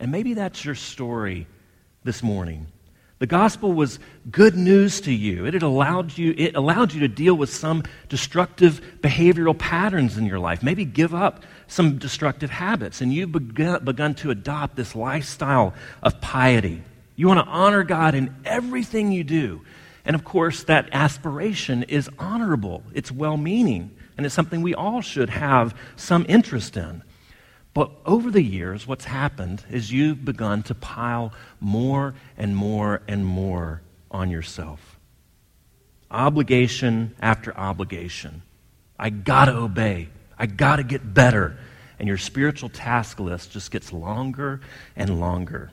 And 0.00 0.10
maybe 0.10 0.32
that's 0.32 0.64
your 0.64 0.74
story 0.74 1.48
this 2.02 2.22
morning. 2.22 2.68
The 3.24 3.28
gospel 3.28 3.72
was 3.72 3.98
good 4.30 4.54
news 4.54 5.00
to 5.00 5.10
you. 5.10 5.46
It 5.46 5.62
allowed 5.62 6.18
you, 6.18 6.34
it 6.36 6.54
allowed 6.56 6.92
you 6.92 7.00
to 7.00 7.08
deal 7.08 7.34
with 7.34 7.48
some 7.48 7.82
destructive 8.10 8.82
behavioral 9.00 9.58
patterns 9.58 10.18
in 10.18 10.26
your 10.26 10.38
life, 10.38 10.62
maybe 10.62 10.84
give 10.84 11.14
up 11.14 11.42
some 11.66 11.96
destructive 11.96 12.50
habits, 12.50 13.00
and 13.00 13.14
you've 13.14 13.32
begun, 13.32 13.82
begun 13.82 14.14
to 14.16 14.30
adopt 14.30 14.76
this 14.76 14.94
lifestyle 14.94 15.72
of 16.02 16.20
piety. 16.20 16.82
You 17.16 17.28
want 17.28 17.40
to 17.40 17.50
honor 17.50 17.82
God 17.82 18.14
in 18.14 18.36
everything 18.44 19.10
you 19.10 19.24
do. 19.24 19.62
And 20.04 20.14
of 20.14 20.22
course, 20.22 20.64
that 20.64 20.90
aspiration 20.92 21.84
is 21.84 22.10
honorable, 22.18 22.82
it's 22.92 23.10
well 23.10 23.38
meaning, 23.38 23.96
and 24.18 24.26
it's 24.26 24.34
something 24.34 24.60
we 24.60 24.74
all 24.74 25.00
should 25.00 25.30
have 25.30 25.74
some 25.96 26.26
interest 26.28 26.76
in. 26.76 27.02
But 27.74 27.90
over 28.06 28.30
the 28.30 28.42
years, 28.42 28.86
what's 28.86 29.04
happened 29.04 29.64
is 29.68 29.90
you've 29.90 30.24
begun 30.24 30.62
to 30.64 30.74
pile 30.76 31.32
more 31.60 32.14
and 32.38 32.56
more 32.56 33.02
and 33.08 33.26
more 33.26 33.82
on 34.12 34.30
yourself. 34.30 34.98
Obligation 36.08 37.16
after 37.20 37.54
obligation. 37.56 38.42
I 38.96 39.10
got 39.10 39.46
to 39.46 39.56
obey. 39.56 40.08
I 40.38 40.46
got 40.46 40.76
to 40.76 40.84
get 40.84 41.12
better. 41.12 41.58
And 41.98 42.06
your 42.06 42.18
spiritual 42.18 42.68
task 42.68 43.18
list 43.18 43.50
just 43.50 43.72
gets 43.72 43.92
longer 43.92 44.60
and 44.94 45.18
longer. 45.18 45.72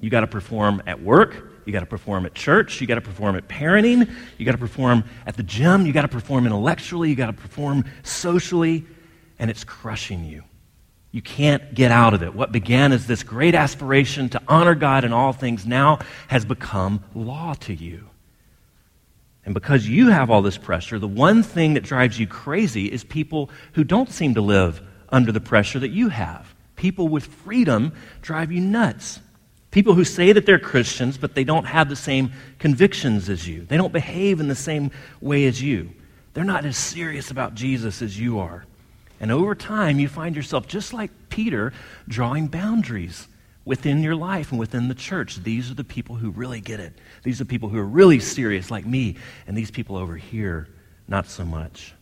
You 0.00 0.08
got 0.08 0.20
to 0.20 0.26
perform 0.26 0.82
at 0.86 1.02
work. 1.02 1.50
You 1.66 1.72
got 1.74 1.80
to 1.80 1.86
perform 1.86 2.24
at 2.24 2.34
church. 2.34 2.80
You 2.80 2.86
got 2.86 2.96
to 2.96 3.00
perform 3.02 3.36
at 3.36 3.48
parenting. 3.48 4.10
You 4.38 4.46
got 4.46 4.52
to 4.52 4.58
perform 4.58 5.04
at 5.26 5.36
the 5.36 5.42
gym. 5.42 5.84
You 5.84 5.92
got 5.92 6.02
to 6.02 6.08
perform 6.08 6.46
intellectually. 6.46 7.10
You 7.10 7.16
got 7.16 7.26
to 7.26 7.32
perform 7.34 7.84
socially. 8.02 8.86
And 9.38 9.50
it's 9.50 9.64
crushing 9.64 10.24
you. 10.24 10.42
You 11.14 11.22
can't 11.22 11.72
get 11.72 11.92
out 11.92 12.12
of 12.12 12.24
it. 12.24 12.34
What 12.34 12.50
began 12.50 12.90
as 12.90 13.06
this 13.06 13.22
great 13.22 13.54
aspiration 13.54 14.30
to 14.30 14.42
honor 14.48 14.74
God 14.74 15.04
in 15.04 15.12
all 15.12 15.32
things 15.32 15.64
now 15.64 16.00
has 16.26 16.44
become 16.44 17.04
law 17.14 17.54
to 17.60 17.72
you. 17.72 18.08
And 19.44 19.54
because 19.54 19.86
you 19.86 20.08
have 20.08 20.28
all 20.28 20.42
this 20.42 20.58
pressure, 20.58 20.98
the 20.98 21.06
one 21.06 21.44
thing 21.44 21.74
that 21.74 21.84
drives 21.84 22.18
you 22.18 22.26
crazy 22.26 22.90
is 22.90 23.04
people 23.04 23.48
who 23.74 23.84
don't 23.84 24.10
seem 24.10 24.34
to 24.34 24.40
live 24.40 24.82
under 25.08 25.30
the 25.30 25.40
pressure 25.40 25.78
that 25.78 25.92
you 25.92 26.08
have. 26.08 26.52
People 26.74 27.06
with 27.06 27.26
freedom 27.26 27.92
drive 28.20 28.50
you 28.50 28.60
nuts. 28.60 29.20
People 29.70 29.94
who 29.94 30.04
say 30.04 30.32
that 30.32 30.46
they're 30.46 30.58
Christians, 30.58 31.16
but 31.16 31.36
they 31.36 31.44
don't 31.44 31.66
have 31.66 31.88
the 31.88 31.94
same 31.94 32.32
convictions 32.58 33.28
as 33.28 33.46
you. 33.46 33.64
They 33.66 33.76
don't 33.76 33.92
behave 33.92 34.40
in 34.40 34.48
the 34.48 34.56
same 34.56 34.90
way 35.20 35.44
as 35.44 35.62
you. 35.62 35.92
They're 36.32 36.42
not 36.42 36.64
as 36.64 36.76
serious 36.76 37.30
about 37.30 37.54
Jesus 37.54 38.02
as 38.02 38.18
you 38.18 38.40
are. 38.40 38.64
And 39.24 39.32
over 39.32 39.54
time, 39.54 39.98
you 39.98 40.06
find 40.06 40.36
yourself, 40.36 40.68
just 40.68 40.92
like 40.92 41.10
Peter, 41.30 41.72
drawing 42.06 42.46
boundaries 42.46 43.26
within 43.64 44.02
your 44.02 44.14
life 44.14 44.50
and 44.50 44.60
within 44.60 44.88
the 44.88 44.94
church. 44.94 45.36
These 45.42 45.70
are 45.70 45.74
the 45.74 45.82
people 45.82 46.16
who 46.16 46.28
really 46.28 46.60
get 46.60 46.78
it. 46.78 46.98
These 47.22 47.40
are 47.40 47.46
people 47.46 47.70
who 47.70 47.78
are 47.78 47.86
really 47.86 48.20
serious, 48.20 48.70
like 48.70 48.84
me, 48.84 49.16
and 49.46 49.56
these 49.56 49.70
people 49.70 49.96
over 49.96 50.14
here, 50.14 50.68
not 51.08 51.26
so 51.26 51.42
much. 51.42 51.94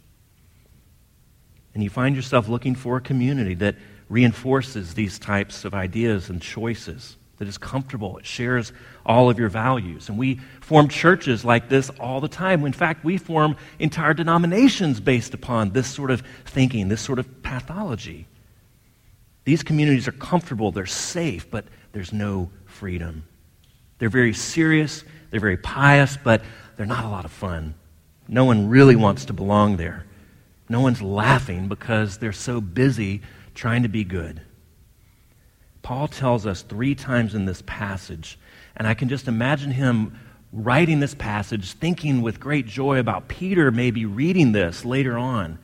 And 1.74 1.84
you 1.84 1.90
find 1.90 2.16
yourself 2.16 2.48
looking 2.48 2.74
for 2.74 2.96
a 2.96 3.00
community 3.00 3.54
that 3.54 3.76
reinforces 4.08 4.94
these 4.94 5.20
types 5.20 5.64
of 5.64 5.74
ideas 5.74 6.28
and 6.28 6.42
choices, 6.42 7.16
that 7.42 7.48
is 7.48 7.58
comfortable, 7.58 8.18
it 8.18 8.24
shares 8.24 8.72
all 9.04 9.28
of 9.28 9.36
your 9.36 9.48
values. 9.48 10.08
And 10.08 10.16
we 10.16 10.36
form 10.60 10.86
churches 10.86 11.44
like 11.44 11.68
this 11.68 11.90
all 11.98 12.20
the 12.20 12.28
time. 12.28 12.64
In 12.64 12.72
fact, 12.72 13.04
we 13.04 13.18
form 13.18 13.56
entire 13.80 14.14
denominations 14.14 15.00
based 15.00 15.34
upon 15.34 15.70
this 15.70 15.88
sort 15.88 16.12
of 16.12 16.22
thinking, 16.44 16.86
this 16.86 17.00
sort 17.00 17.18
of 17.18 17.42
pathology. 17.42 18.28
These 19.44 19.64
communities 19.64 20.06
are 20.06 20.12
comfortable, 20.12 20.70
they're 20.70 20.86
safe, 20.86 21.50
but 21.50 21.64
there's 21.90 22.12
no 22.12 22.48
freedom. 22.64 23.24
They're 23.98 24.08
very 24.08 24.34
serious, 24.34 25.02
they're 25.32 25.40
very 25.40 25.56
pious, 25.56 26.16
but 26.22 26.44
they're 26.76 26.86
not 26.86 27.04
a 27.04 27.08
lot 27.08 27.24
of 27.24 27.32
fun. 27.32 27.74
No 28.28 28.44
one 28.44 28.68
really 28.68 28.94
wants 28.94 29.24
to 29.24 29.32
belong 29.32 29.78
there. 29.78 30.06
No 30.68 30.80
one's 30.80 31.02
laughing 31.02 31.66
because 31.66 32.18
they're 32.18 32.32
so 32.32 32.60
busy 32.60 33.20
trying 33.56 33.82
to 33.82 33.88
be 33.88 34.04
good. 34.04 34.42
Paul 35.82 36.08
tells 36.08 36.46
us 36.46 36.62
three 36.62 36.94
times 36.94 37.34
in 37.34 37.44
this 37.44 37.62
passage, 37.66 38.38
and 38.76 38.86
I 38.86 38.94
can 38.94 39.08
just 39.08 39.28
imagine 39.28 39.70
him 39.70 40.18
writing 40.52 41.00
this 41.00 41.14
passage, 41.14 41.72
thinking 41.72 42.22
with 42.22 42.38
great 42.38 42.66
joy 42.66 42.98
about 42.98 43.28
Peter 43.28 43.70
maybe 43.70 44.04
reading 44.04 44.52
this 44.52 44.84
later 44.84 45.18
on. 45.18 45.58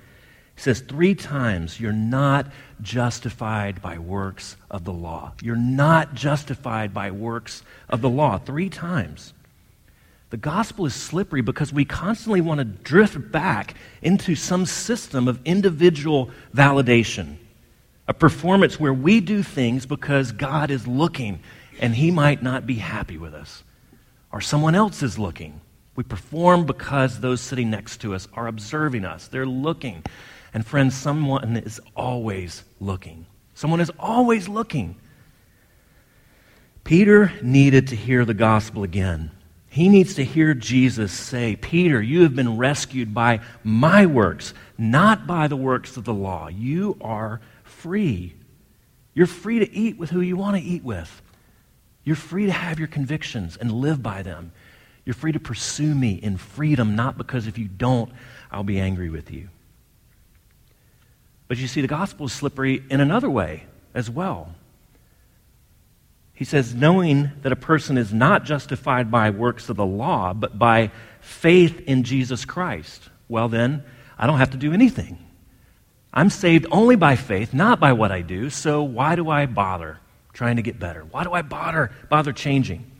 He 0.56 0.62
says 0.62 0.80
three 0.80 1.14
times, 1.14 1.78
You're 1.78 1.92
not 1.92 2.46
justified 2.82 3.80
by 3.80 3.98
works 3.98 4.56
of 4.70 4.84
the 4.84 4.92
law. 4.92 5.32
You're 5.42 5.56
not 5.56 6.14
justified 6.14 6.92
by 6.92 7.12
works 7.12 7.62
of 7.88 8.00
the 8.00 8.10
law. 8.10 8.38
Three 8.38 8.68
times. 8.68 9.34
The 10.30 10.36
gospel 10.36 10.84
is 10.84 10.94
slippery 10.94 11.40
because 11.40 11.72
we 11.72 11.84
constantly 11.84 12.40
want 12.40 12.58
to 12.58 12.64
drift 12.64 13.32
back 13.32 13.74
into 14.02 14.34
some 14.34 14.66
system 14.66 15.26
of 15.26 15.40
individual 15.44 16.30
validation, 16.54 17.36
a 18.08 18.14
performance 18.14 18.80
where 18.80 18.92
we 18.92 19.20
do 19.20 19.42
things 19.42 19.84
because 19.84 20.32
God 20.32 20.70
is 20.70 20.86
looking 20.88 21.40
and 21.78 21.94
he 21.94 22.10
might 22.10 22.42
not 22.42 22.66
be 22.66 22.76
happy 22.76 23.18
with 23.18 23.34
us, 23.34 23.62
or 24.32 24.40
someone 24.40 24.74
else 24.74 25.02
is 25.02 25.18
looking. 25.18 25.60
We 25.94 26.02
perform 26.04 26.64
because 26.64 27.20
those 27.20 27.40
sitting 27.40 27.70
next 27.70 27.98
to 27.98 28.14
us 28.14 28.26
are 28.32 28.48
observing 28.48 29.04
us, 29.04 29.28
they're 29.28 29.46
looking. 29.46 30.02
And 30.54 30.66
friends, 30.66 30.96
someone 30.96 31.58
is 31.58 31.80
always 31.94 32.64
looking. 32.80 33.26
Someone 33.54 33.80
is 33.80 33.92
always 33.98 34.48
looking. 34.48 34.96
Peter 36.82 37.32
needed 37.42 37.88
to 37.88 37.96
hear 37.96 38.24
the 38.24 38.32
gospel 38.32 38.82
again. 38.82 39.30
He 39.68 39.90
needs 39.90 40.14
to 40.14 40.24
hear 40.24 40.54
Jesus 40.54 41.12
say, 41.12 41.54
Peter, 41.56 42.00
you 42.00 42.22
have 42.22 42.34
been 42.34 42.56
rescued 42.56 43.12
by 43.12 43.40
my 43.62 44.06
works, 44.06 44.54
not 44.78 45.26
by 45.26 45.46
the 45.48 45.56
works 45.56 45.98
of 45.98 46.04
the 46.04 46.14
law. 46.14 46.48
You 46.48 46.96
are 47.02 47.40
free. 47.78 48.34
You're 49.14 49.26
free 49.26 49.58
to 49.58 49.72
eat 49.72 49.98
with 49.98 50.10
who 50.10 50.20
you 50.20 50.36
want 50.36 50.56
to 50.56 50.62
eat 50.62 50.84
with. 50.84 51.22
You're 52.04 52.16
free 52.16 52.46
to 52.46 52.52
have 52.52 52.78
your 52.78 52.88
convictions 52.88 53.56
and 53.56 53.70
live 53.70 54.02
by 54.02 54.22
them. 54.22 54.52
You're 55.04 55.14
free 55.14 55.32
to 55.32 55.40
pursue 55.40 55.94
me 55.94 56.12
in 56.12 56.36
freedom, 56.36 56.96
not 56.96 57.16
because 57.18 57.46
if 57.46 57.58
you 57.58 57.66
don't, 57.66 58.12
I'll 58.50 58.62
be 58.62 58.80
angry 58.80 59.10
with 59.10 59.30
you. 59.30 59.48
But 61.48 61.58
you 61.58 61.66
see, 61.66 61.80
the 61.80 61.88
gospel 61.88 62.26
is 62.26 62.32
slippery 62.32 62.82
in 62.90 63.00
another 63.00 63.30
way 63.30 63.64
as 63.94 64.10
well. 64.10 64.54
He 66.34 66.44
says, 66.44 66.74
knowing 66.74 67.32
that 67.42 67.52
a 67.52 67.56
person 67.56 67.98
is 67.98 68.12
not 68.12 68.44
justified 68.44 69.10
by 69.10 69.30
works 69.30 69.68
of 69.68 69.76
the 69.76 69.86
law, 69.86 70.32
but 70.34 70.58
by 70.58 70.92
faith 71.20 71.80
in 71.80 72.04
Jesus 72.04 72.44
Christ. 72.44 73.08
Well, 73.28 73.48
then, 73.48 73.82
I 74.16 74.26
don't 74.26 74.38
have 74.38 74.52
to 74.52 74.56
do 74.56 74.72
anything. 74.72 75.18
I'm 76.18 76.30
saved 76.30 76.66
only 76.72 76.96
by 76.96 77.14
faith, 77.14 77.54
not 77.54 77.78
by 77.78 77.92
what 77.92 78.10
I 78.10 78.22
do, 78.22 78.50
so 78.50 78.82
why 78.82 79.14
do 79.14 79.30
I 79.30 79.46
bother 79.46 80.00
trying 80.32 80.56
to 80.56 80.62
get 80.62 80.80
better? 80.80 81.04
Why 81.04 81.22
do 81.22 81.32
I 81.32 81.42
bother, 81.42 81.92
bother 82.08 82.32
changing? 82.32 82.90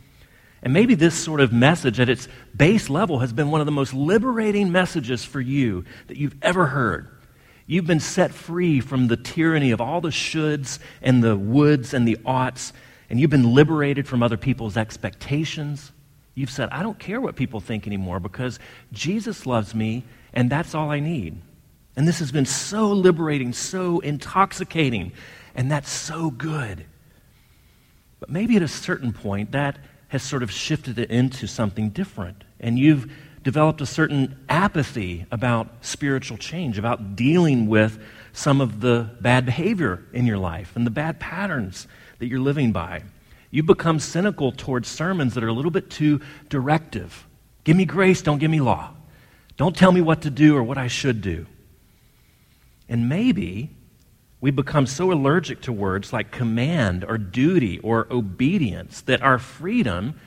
And 0.63 0.73
maybe 0.73 0.95
this 0.95 1.17
sort 1.17 1.41
of 1.41 1.53
message 1.53 1.99
at 1.99 2.09
its 2.09 2.29
base 2.57 2.89
level 2.89 3.19
has 3.19 3.33
been 3.33 3.51
one 3.51 3.61
of 3.61 3.67
the 3.67 3.73
most 3.73 3.93
liberating 3.93 4.71
messages 4.71 5.25
for 5.25 5.41
you 5.41 5.85
that 6.07 6.17
you've 6.17 6.37
ever 6.43 6.67
heard. 6.67 7.09
You've 7.67 7.89
been 7.89 7.99
set 7.99 8.33
free 8.33 8.79
from 8.79 9.09
the 9.09 9.17
tyranny 9.17 9.73
of 9.73 9.81
all 9.81 10.01
the 10.01 10.11
shoulds 10.11 10.79
and 11.03 11.21
the 11.21 11.37
woulds 11.37 11.95
and 11.95 12.07
the 12.07 12.19
oughts, 12.25 12.73
and 13.11 13.19
you've 13.19 13.31
been 13.31 13.53
liberated 13.53 14.07
from 14.07 14.23
other 14.23 14.37
people's 14.37 14.77
expectations. 14.77 15.91
You've 16.37 16.53
said, 16.53 16.69
I 16.71 16.85
don't 16.85 17.01
care 17.01 17.21
what 17.21 17.35
people 17.35 17.59
think 17.59 17.89
anymore 17.89 18.21
because 18.21 18.61
Jesus 18.93 19.45
loves 19.45 19.75
me, 19.75 20.05
and 20.33 20.49
that's 20.49 20.73
all 20.73 20.93
I 20.93 21.01
need. 21.01 21.43
And 21.99 22.07
this 22.07 22.21
has 22.21 22.31
been 22.31 22.47
so 22.47 22.93
liberating, 22.93 23.53
so 23.53 23.99
intoxicating, 23.99 25.11
and 25.57 25.69
that's 25.69 25.91
so 25.91 26.31
good. 26.31 26.87
But 28.21 28.31
maybe 28.31 28.55
at 28.55 28.63
a 28.63 28.69
certain 28.69 29.13
point, 29.13 29.51
that 29.51 29.81
has 30.07 30.23
sort 30.23 30.45
of 30.45 30.51
shifted 30.53 31.01
it 31.01 31.11
into 31.11 31.49
something 31.49 31.91
different, 31.91 32.45
and 32.61 32.79
you've 32.79 33.11
developed 33.43 33.81
a 33.81 33.87
certain 33.87 34.39
apathy 34.49 35.27
about 35.33 35.71
spiritual 35.81 36.37
change, 36.37 36.79
about 36.79 37.17
dealing 37.17 37.67
with 37.67 38.01
some 38.33 38.61
of 38.61 38.81
the 38.81 39.11
bad 39.21 39.45
behavior 39.45 40.05
in 40.13 40.25
your 40.25 40.39
life 40.39 40.77
and 40.77 40.87
the 40.87 40.93
bad 40.93 41.19
patterns 41.19 41.89
that 42.21 42.29
you're 42.29 42.39
living 42.39 42.71
by. 42.71 43.03
You 43.51 43.65
become 43.65 43.99
cynical 43.99 44.53
towards 44.53 44.87
sermons 44.87 45.35
that 45.35 45.43
are 45.43 45.49
a 45.49 45.53
little 45.53 45.73
bit 45.73 45.91
too 45.91 46.21
directive. 46.49 47.27
Give 47.65 47.77
me 47.77 47.87
grace, 47.87 48.23
don't 48.23 48.39
give 48.39 48.53
me 48.53 48.61
law. 48.61 48.95
Don't 49.57 49.77
tell 49.77 49.91
me 49.91 50.01
what 50.01 50.23
to 50.23 50.31
do 50.31 50.57
or 50.57 50.63
what 50.63 50.79
I 50.79 50.87
should 50.87 51.23
do. 51.23 51.45
And 52.89 53.09
maybe 53.09 53.71
we 54.41 54.51
become 54.51 54.87
so 54.87 55.13
allergic 55.13 55.63
to 55.63 55.73
words 55.73 56.13
like 56.13 56.31
command 56.31 57.05
or 57.05 57.19
duty 57.19 57.79
or 57.81 58.07
obedience 58.11 59.01
that 59.03 59.23
our 59.23 59.39
freedom 59.39 60.19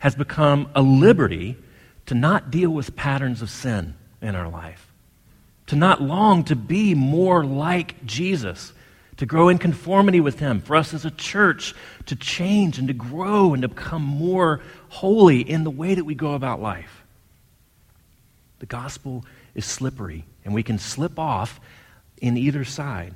has 0.00 0.14
become 0.14 0.68
a 0.74 0.82
liberty 0.82 1.56
to 2.06 2.14
not 2.14 2.50
deal 2.50 2.70
with 2.70 2.96
patterns 2.96 3.42
of 3.42 3.50
sin 3.50 3.94
in 4.20 4.34
our 4.34 4.48
life, 4.48 4.92
to 5.66 5.76
not 5.76 6.02
long 6.02 6.42
to 6.44 6.56
be 6.56 6.94
more 6.94 7.44
like 7.44 8.04
Jesus, 8.04 8.72
to 9.18 9.26
grow 9.26 9.48
in 9.48 9.58
conformity 9.58 10.20
with 10.20 10.40
Him, 10.40 10.60
for 10.60 10.74
us 10.74 10.92
as 10.92 11.04
a 11.04 11.10
church 11.10 11.74
to 12.06 12.16
change 12.16 12.78
and 12.78 12.88
to 12.88 12.94
grow 12.94 13.52
and 13.52 13.62
to 13.62 13.68
become 13.68 14.02
more 14.02 14.60
holy 14.88 15.40
in 15.40 15.62
the 15.62 15.70
way 15.70 15.94
that 15.94 16.04
we 16.04 16.14
go 16.14 16.32
about 16.32 16.60
life. 16.60 17.04
The 18.58 18.66
gospel 18.66 19.24
is 19.54 19.64
slippery, 19.64 20.24
and 20.44 20.54
we 20.54 20.62
can 20.62 20.78
slip 20.78 21.18
off 21.18 21.60
in 22.20 22.36
either 22.36 22.64
side. 22.64 23.14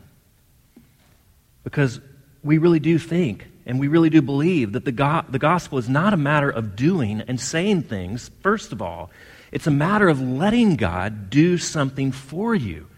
Because 1.62 2.00
we 2.42 2.58
really 2.58 2.80
do 2.80 2.99
think 2.99 3.46
and 3.66 3.80
we 3.80 3.88
really 3.88 4.11
do 4.11 4.20
believe 4.20 4.73
that 4.73 4.84
the, 4.84 4.92
go- 4.92 5.25
the 5.28 5.38
gospel 5.38 5.78
is 5.78 5.88
not 5.88 6.12
a 6.12 6.18
matter 6.18 6.50
of 6.50 6.76
doing 6.76 7.23
and 7.23 7.40
saying 7.40 7.82
things, 7.82 8.30
first 8.42 8.73
of 8.73 8.82
all. 8.82 9.11
It's 9.50 9.66
a 9.66 9.70
matter 9.70 10.08
of 10.08 10.20
letting 10.20 10.76
God 10.76 11.30
do 11.30 11.56
something 11.58 12.12
for 12.12 12.54
you, 12.54 12.88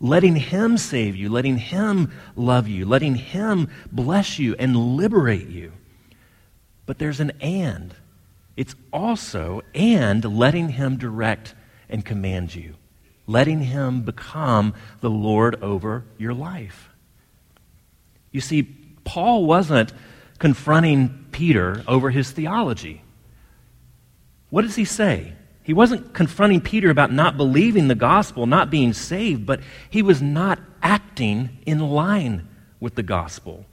letting 0.00 0.36
Him 0.36 0.76
save 0.76 1.16
you, 1.16 1.30
letting 1.30 1.56
Him 1.56 2.12
love 2.36 2.68
you, 2.68 2.84
letting 2.84 3.14
Him 3.14 3.70
bless 3.90 4.38
you 4.38 4.54
and 4.58 4.76
liberate 4.96 5.48
you. 5.48 5.72
But 6.84 6.98
there's 6.98 7.20
an 7.20 7.32
and. 7.40 7.94
It's 8.56 8.74
also 8.92 9.62
and 9.74 10.24
letting 10.24 10.70
Him 10.70 10.98
direct 10.98 11.54
and 11.88 12.04
command 12.04 12.54
you, 12.54 12.74
letting 13.30 13.60
Him 13.60 14.02
become 14.02 14.74
the 15.00 15.10
Lord 15.10 15.62
over 15.62 16.04
your 16.18 16.34
life. 16.34 16.88
You 18.32 18.40
see, 18.40 18.62
Paul 19.04 19.44
wasn't 19.44 19.92
confronting 20.38 21.26
Peter 21.32 21.84
over 21.86 22.10
his 22.10 22.30
theology. 22.30 23.02
What 24.48 24.62
does 24.62 24.76
he 24.76 24.84
say? 24.84 25.34
He 25.62 25.72
wasn't 25.72 26.14
confronting 26.14 26.60
Peter 26.60 26.90
about 26.90 27.12
not 27.12 27.36
believing 27.36 27.88
the 27.88 27.94
gospel, 27.94 28.46
not 28.46 28.70
being 28.70 28.92
saved, 28.92 29.46
but 29.46 29.60
he 29.88 30.02
was 30.02 30.20
not 30.20 30.58
acting 30.82 31.58
in 31.66 31.78
line 31.78 32.48
with 32.80 32.94
the 32.94 33.02
gospel. 33.02 33.66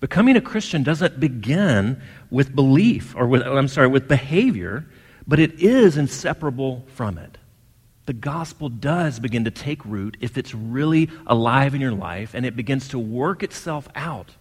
Becoming 0.00 0.36
a 0.36 0.40
Christian 0.40 0.82
doesn't 0.82 1.18
begin 1.18 2.00
with 2.30 2.54
belief 2.54 3.14
or 3.16 3.26
with, 3.26 3.42
I'm 3.42 3.68
sorry, 3.68 3.88
with 3.88 4.08
behavior, 4.08 4.86
but 5.26 5.40
it 5.40 5.60
is 5.60 5.96
inseparable 5.96 6.84
from 6.94 7.18
it. 7.18 7.36
The 8.06 8.12
gospel 8.12 8.68
does 8.68 9.20
begin 9.20 9.44
to 9.44 9.50
take 9.50 9.84
root 9.84 10.16
if 10.20 10.38
it's 10.38 10.54
really 10.54 11.10
alive 11.26 11.74
in 11.74 11.80
your 11.80 11.92
life 11.92 12.34
and 12.34 12.46
it 12.46 12.56
begins 12.56 12.88
to 12.88 12.98
work 12.98 13.42
itself 13.42 13.88
out 13.94 14.34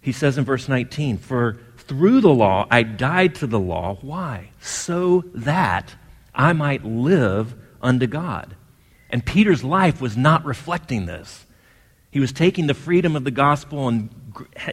he 0.00 0.12
says 0.12 0.38
in 0.38 0.44
verse 0.44 0.68
19, 0.68 1.18
For 1.18 1.58
through 1.76 2.20
the 2.20 2.32
law 2.32 2.66
I 2.70 2.82
died 2.82 3.34
to 3.36 3.46
the 3.46 3.60
law. 3.60 3.98
Why? 4.00 4.50
So 4.60 5.24
that 5.34 5.94
I 6.34 6.52
might 6.52 6.84
live 6.84 7.54
unto 7.82 8.06
God. 8.06 8.54
And 9.10 9.24
Peter's 9.24 9.64
life 9.64 10.00
was 10.00 10.16
not 10.16 10.44
reflecting 10.44 11.06
this. 11.06 11.44
He 12.10 12.20
was 12.20 12.32
taking 12.32 12.66
the 12.66 12.74
freedom 12.74 13.16
of 13.16 13.24
the 13.24 13.30
gospel 13.30 13.88
and 13.88 14.10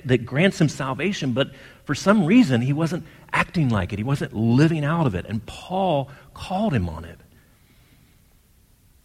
that 0.06 0.26
grants 0.26 0.62
him 0.62 0.70
salvation, 0.70 1.34
but 1.34 1.52
for 1.84 1.96
some 1.96 2.26
reason 2.26 2.62
he 2.62 2.74
wasn't 2.74 3.06
acting 3.34 3.70
like 3.70 3.92
it. 3.92 4.00
He 4.00 4.04
wasn't 4.04 4.34
living 4.34 4.86
out 4.86 5.08
of 5.08 5.16
it. 5.16 5.26
And 5.28 5.46
Paul 5.46 6.10
called 6.34 6.74
him 6.74 6.88
on 6.88 7.04
it. 7.04 7.20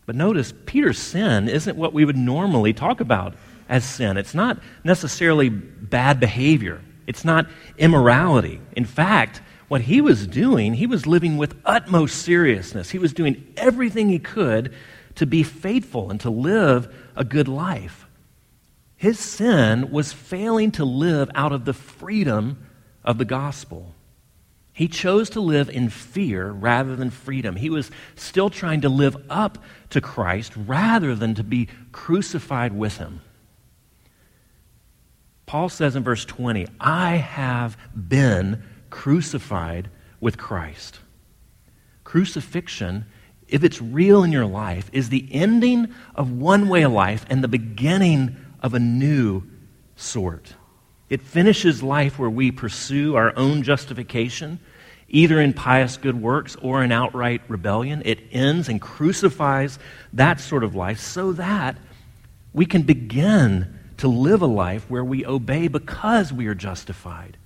But 0.07 0.17
notice, 0.17 0.53
Peter's 0.67 0.99
sin 0.99 1.49
isn't 1.49 1.77
what 1.77 1.93
we 1.93 2.05
would 2.05 2.17
normally 2.17 2.73
talk 2.73 3.01
about 3.01 3.35
as 3.69 3.85
sin. 3.85 4.17
It's 4.17 4.35
not 4.35 4.59
necessarily 4.83 5.49
bad 5.49 6.19
behavior, 6.21 6.83
it's 7.07 7.25
not 7.25 7.47
immorality. 7.79 8.61
In 8.77 8.85
fact, 8.85 9.41
what 9.69 9.83
he 9.83 10.01
was 10.01 10.27
doing, 10.27 10.75
he 10.75 10.87
was 10.87 11.07
living 11.07 11.37
with 11.37 11.57
utmost 11.65 12.23
seriousness. 12.23 12.91
He 12.91 12.99
was 12.99 13.13
doing 13.13 13.53
everything 13.57 14.09
he 14.09 14.19
could 14.19 14.75
to 15.15 15.27
be 15.27 15.45
faithful 15.45 16.11
and 16.11 16.21
to 16.23 16.31
live 16.31 16.93
a 17.15 17.25
good 17.25 17.47
life. 17.47 18.09
His 19.00 19.19
sin 19.19 19.90
was 19.90 20.12
failing 20.12 20.73
to 20.73 20.85
live 20.85 21.30
out 21.35 21.52
of 21.52 21.64
the 21.64 21.73
freedom 21.73 22.59
of 23.02 23.16
the 23.16 23.25
gospel. 23.25 23.95
He 24.75 24.88
chose 24.88 25.30
to 25.30 25.40
live 25.40 25.71
in 25.71 25.88
fear 25.88 26.50
rather 26.50 26.95
than 26.95 27.09
freedom. 27.09 27.57
He 27.57 27.71
was 27.71 27.90
still 28.14 28.50
trying 28.50 28.83
to 28.83 28.90
live 28.90 29.16
up 29.30 29.57
to 29.88 30.02
Christ 30.02 30.52
rather 30.54 31.14
than 31.14 31.35
to 31.37 31.42
be 31.42 31.69
crucified 31.92 32.76
with 32.76 32.99
him. 32.99 33.23
Paul 35.47 35.71
says 35.71 35.97
in 35.97 36.04
verse 36.04 36.26
20, 36.26 36.66
I 36.78 37.16
have 37.16 37.78
been 37.97 38.62
crucified 38.90 39.88
with 40.21 40.37
Christ. 40.37 40.99
Crucifixion, 42.04 43.07
if 43.49 43.64
it's 43.64 43.80
real 43.80 44.23
in 44.25 44.30
your 44.30 44.45
life, 44.45 44.90
is 44.92 45.09
the 45.09 45.26
ending 45.33 45.88
of 46.14 46.30
one 46.30 46.69
way 46.69 46.83
of 46.83 46.92
life 46.92 47.25
and 47.30 47.42
the 47.42 47.49
beginning 47.49 48.37
of 48.61 48.75
a 48.75 48.79
new 48.79 49.43
sort. 49.97 50.55
It 51.09 51.23
finishes 51.23 51.83
life 51.83 52.19
where 52.19 52.31
we 52.31 52.50
pursue 52.50 53.17
our 53.17 53.37
own 53.37 53.62
justification, 53.62 54.61
either 55.09 55.40
in 55.40 55.52
pious 55.52 55.97
good 55.97 56.21
works 56.21 56.57
or 56.57 56.85
in 56.85 56.93
outright 56.93 57.43
rebellion. 57.49 58.02
It 58.05 58.21
ends 58.31 58.69
and 58.69 58.81
crucifies 58.81 59.79
that 60.12 60.40
sort 60.40 60.62
of 60.62 60.75
life 60.75 61.00
so 61.00 61.33
that 61.33 61.76
we 62.52 62.67
can 62.67 62.83
begin 62.83 63.79
to 63.99 64.09
live 64.09 64.43
a 64.43 64.47
life 64.47 64.88
where 64.88 65.05
we 65.05 65.26
obey 65.26 65.69
because 65.69 66.33
we 66.33 66.47
are 66.47 66.55
justified. 66.55 67.37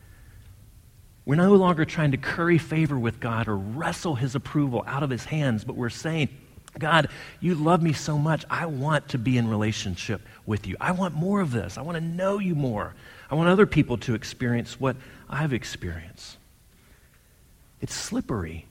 We're 1.25 1.37
no 1.37 1.55
longer 1.55 1.87
trying 1.87 2.11
to 2.11 2.19
curry 2.19 2.59
favor 2.59 2.99
with 2.99 3.19
God 3.19 3.49
or 3.49 3.57
wrestle 3.57 4.15
his 4.15 4.35
approval 4.35 4.85
out 4.87 5.03
of 5.03 5.09
his 5.09 5.25
hands, 5.25 5.65
but 5.65 5.75
we're 5.75 5.89
saying, 5.89 6.29
God, 6.79 7.09
you 7.41 7.55
love 7.55 7.83
me 7.83 7.93
so 7.93 8.19
much. 8.19 8.45
I 8.51 8.67
want 8.67 9.11
to 9.11 9.19
be 9.19 9.39
in 9.39 9.49
relationship 9.49 10.21
with 10.45 10.67
you. 10.67 10.77
I 10.81 10.93
want 10.93 11.15
more 11.15 11.41
of 11.41 11.53
this. 11.53 11.79
I 11.79 11.83
want 11.83 11.97
to 11.97 12.05
know 12.05 12.39
you 12.39 12.55
more. 12.55 12.95
I 13.31 13.37
want 13.37 13.49
other 13.49 13.67
people 13.67 13.97
to 13.99 14.15
experience 14.15 14.81
what 14.81 14.97
I've 15.29 15.53
experienced. 15.53 16.37
It's 17.81 17.95
slippery 17.95 18.67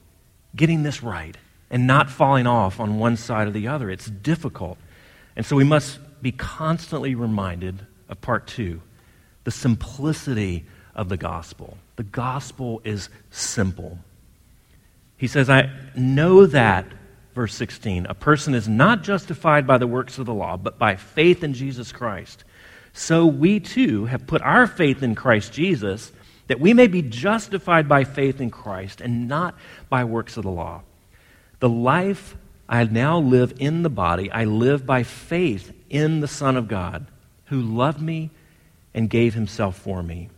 getting 0.56 0.84
this 0.84 1.02
right 1.02 1.38
and 1.70 1.88
not 1.88 2.10
falling 2.10 2.46
off 2.46 2.80
on 2.80 3.00
one 3.00 3.18
side 3.18 3.48
or 3.48 3.52
the 3.52 3.68
other. 3.68 3.90
It's 3.90 4.10
difficult. 4.10 4.78
And 5.36 5.46
so 5.46 5.56
we 5.56 5.64
must 5.64 6.00
be 6.22 6.32
constantly 6.32 7.16
reminded 7.16 7.86
of 8.10 8.22
part 8.22 8.48
two 8.48 8.82
the 9.44 9.52
simplicity 9.52 10.66
of 10.96 11.10
the 11.10 11.18
gospel. 11.18 11.78
The 11.96 12.04
gospel 12.04 12.82
is 12.84 13.10
simple. 13.30 14.00
He 15.18 15.28
says, 15.28 15.50
I 15.50 15.70
know 15.96 16.46
that, 16.46 16.86
verse 17.34 17.54
16, 17.56 18.06
a 18.06 18.14
person 18.14 18.54
is 18.54 18.68
not 18.68 19.04
justified 19.04 19.66
by 19.66 19.78
the 19.78 19.88
works 19.88 20.18
of 20.18 20.26
the 20.26 20.34
law, 20.34 20.58
but 20.58 20.78
by 20.78 20.96
faith 20.96 21.44
in 21.44 21.54
Jesus 21.54 21.92
Christ. 21.92 22.44
So 22.94 23.26
we 23.26 23.60
too 23.60 24.06
have 24.06 24.28
put 24.28 24.42
our 24.42 24.68
faith 24.68 25.02
in 25.02 25.16
Christ 25.16 25.52
Jesus 25.52 26.12
that 26.48 26.60
we 26.60 26.74
may 26.74 26.88
be 26.88 27.02
justified 27.02 27.88
by 27.88 28.04
faith 28.04 28.42
in 28.42 28.52
Christ 28.52 29.02
and 29.02 29.28
not 29.28 29.56
by 29.90 30.04
works 30.04 30.38
of 30.38 30.44
the 30.44 30.52
law. 30.52 30.82
The 31.60 31.70
life 31.70 32.36
I 32.68 32.84
now 32.84 33.20
live 33.20 33.54
in 33.60 33.84
the 33.84 33.90
body, 33.90 34.32
I 34.32 34.46
live 34.46 34.86
by 34.86 35.04
faith 35.04 35.74
in 35.90 36.20
the 36.20 36.28
Son 36.28 36.58
of 36.58 36.68
God, 36.68 37.08
who 37.46 37.62
loved 37.62 38.02
me 38.02 38.32
and 38.94 39.10
gave 39.10 39.34
himself 39.34 39.78
for 39.78 40.04
me. 40.04 40.30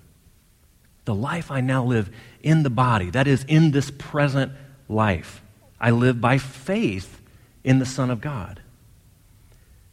The 1.06 1.16
life 1.16 1.52
I 1.52 1.62
now 1.62 1.84
live 1.84 2.10
in 2.42 2.64
the 2.64 2.70
body, 2.70 3.10
that 3.12 3.28
is, 3.28 3.44
in 3.44 3.72
this 3.72 3.92
present 3.92 4.52
life, 4.88 5.42
I 5.86 5.92
live 5.92 6.20
by 6.20 6.40
faith 6.40 7.22
in 7.64 7.78
the 7.78 7.86
Son 7.86 8.10
of 8.10 8.20
God. 8.20 8.60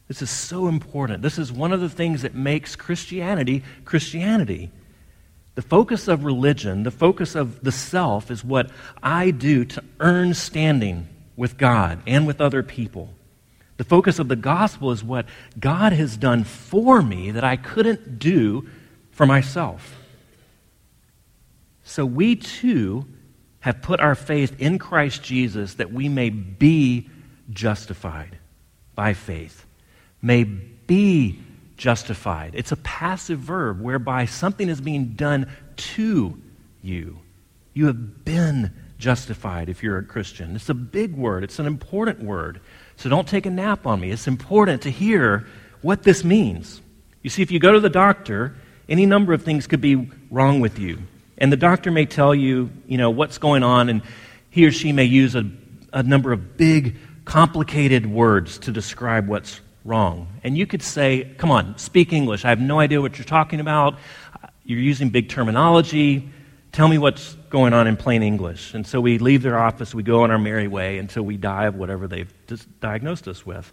This 0.07 0.23
is 0.23 0.31
so 0.31 0.67
important. 0.67 1.21
This 1.21 1.37
is 1.37 1.51
one 1.51 1.71
of 1.71 1.81
the 1.81 1.89
things 1.89 2.23
that 2.23 2.33
makes 2.33 2.75
Christianity 2.75 3.63
Christianity. 3.85 4.71
The 5.53 5.61
focus 5.61 6.07
of 6.07 6.25
religion, 6.25 6.81
the 6.81 6.89
focus 6.89 7.35
of 7.35 7.63
the 7.63 7.71
self, 7.71 8.31
is 8.31 8.43
what 8.43 8.71
I 9.03 9.29
do 9.29 9.65
to 9.65 9.83
earn 9.99 10.33
standing 10.33 11.09
with 11.35 11.59
God 11.59 11.99
and 12.07 12.25
with 12.25 12.41
other 12.41 12.63
people. 12.63 13.13
The 13.77 13.83
focus 13.83 14.17
of 14.17 14.29
the 14.29 14.35
gospel 14.35 14.89
is 14.89 15.03
what 15.03 15.27
God 15.59 15.93
has 15.93 16.17
done 16.17 16.43
for 16.43 17.03
me 17.03 17.29
that 17.29 17.43
I 17.43 17.55
couldn't 17.55 18.17
do 18.17 18.67
for 19.11 19.27
myself. 19.27 19.95
So 21.83 22.03
we 22.03 22.35
too 22.35 23.05
have 23.63 23.81
put 23.81 24.01
our 24.01 24.13
faith 24.13 24.59
in 24.59 24.77
Christ 24.77 25.23
Jesus 25.23 25.75
that 25.75 25.93
we 25.93 26.09
may 26.09 26.29
be 26.29 27.09
justified 27.49 28.37
by 28.93 29.13
faith. 29.13 29.65
May 30.21 30.43
be 30.43 31.39
justified. 31.77 32.55
It's 32.55 32.73
a 32.73 32.77
passive 32.77 33.39
verb 33.39 33.79
whereby 33.79 34.25
something 34.25 34.67
is 34.67 34.81
being 34.81 35.13
done 35.13 35.49
to 35.77 36.37
you. 36.81 37.19
You 37.73 37.85
have 37.85 38.25
been 38.25 38.73
justified 38.97 39.69
if 39.69 39.81
you're 39.81 39.97
a 39.97 40.03
Christian. 40.03 40.57
It's 40.57 40.67
a 40.67 40.73
big 40.73 41.15
word, 41.15 41.45
it's 41.45 41.59
an 41.59 41.65
important 41.65 42.21
word. 42.21 42.59
So 42.97 43.09
don't 43.09 43.29
take 43.29 43.45
a 43.45 43.49
nap 43.49 43.87
on 43.87 44.01
me. 44.01 44.11
It's 44.11 44.27
important 44.27 44.81
to 44.81 44.91
hear 44.91 45.47
what 45.81 46.03
this 46.03 46.25
means. 46.25 46.81
You 47.21 47.29
see, 47.29 47.41
if 47.41 47.49
you 47.49 47.59
go 47.59 47.71
to 47.71 47.79
the 47.79 47.89
doctor, 47.89 48.55
any 48.89 49.05
number 49.05 49.31
of 49.31 49.43
things 49.43 49.67
could 49.67 49.79
be 49.79 50.11
wrong 50.29 50.59
with 50.59 50.79
you. 50.79 50.99
And 51.37 51.51
the 51.51 51.57
doctor 51.57 51.91
may 51.91 52.05
tell 52.05 52.33
you, 52.33 52.69
you 52.87 52.97
know, 52.97 53.09
what's 53.09 53.37
going 53.37 53.63
on, 53.63 53.89
and 53.89 54.01
he 54.49 54.65
or 54.65 54.71
she 54.71 54.91
may 54.91 55.05
use 55.05 55.35
a, 55.35 55.49
a 55.91 56.03
number 56.03 56.31
of 56.31 56.57
big, 56.57 56.97
complicated 57.25 58.05
words 58.05 58.59
to 58.59 58.71
describe 58.71 59.27
what's 59.27 59.59
wrong. 59.85 60.27
And 60.43 60.57
you 60.57 60.65
could 60.65 60.81
say, 60.81 61.33
come 61.37 61.51
on, 61.51 61.77
speak 61.77 62.13
English. 62.13 62.45
I 62.45 62.49
have 62.49 62.61
no 62.61 62.79
idea 62.79 63.01
what 63.01 63.17
you're 63.17 63.25
talking 63.25 63.59
about. 63.59 63.97
You're 64.63 64.79
using 64.79 65.09
big 65.09 65.29
terminology. 65.29 66.29
Tell 66.71 66.87
me 66.87 66.97
what's 66.97 67.35
going 67.49 67.73
on 67.73 67.87
in 67.87 67.97
plain 67.97 68.23
English. 68.23 68.73
And 68.73 68.85
so 68.87 68.99
we 69.01 69.17
leave 69.17 69.43
their 69.43 69.59
office, 69.59 69.93
we 69.93 70.03
go 70.03 70.23
on 70.23 70.31
our 70.31 70.39
merry 70.39 70.67
way 70.67 70.97
until 70.97 71.23
we 71.23 71.37
die 71.37 71.65
of 71.65 71.75
whatever 71.75 72.07
they've 72.07 72.33
diagnosed 72.79 73.27
us 73.27 73.45
with. 73.45 73.71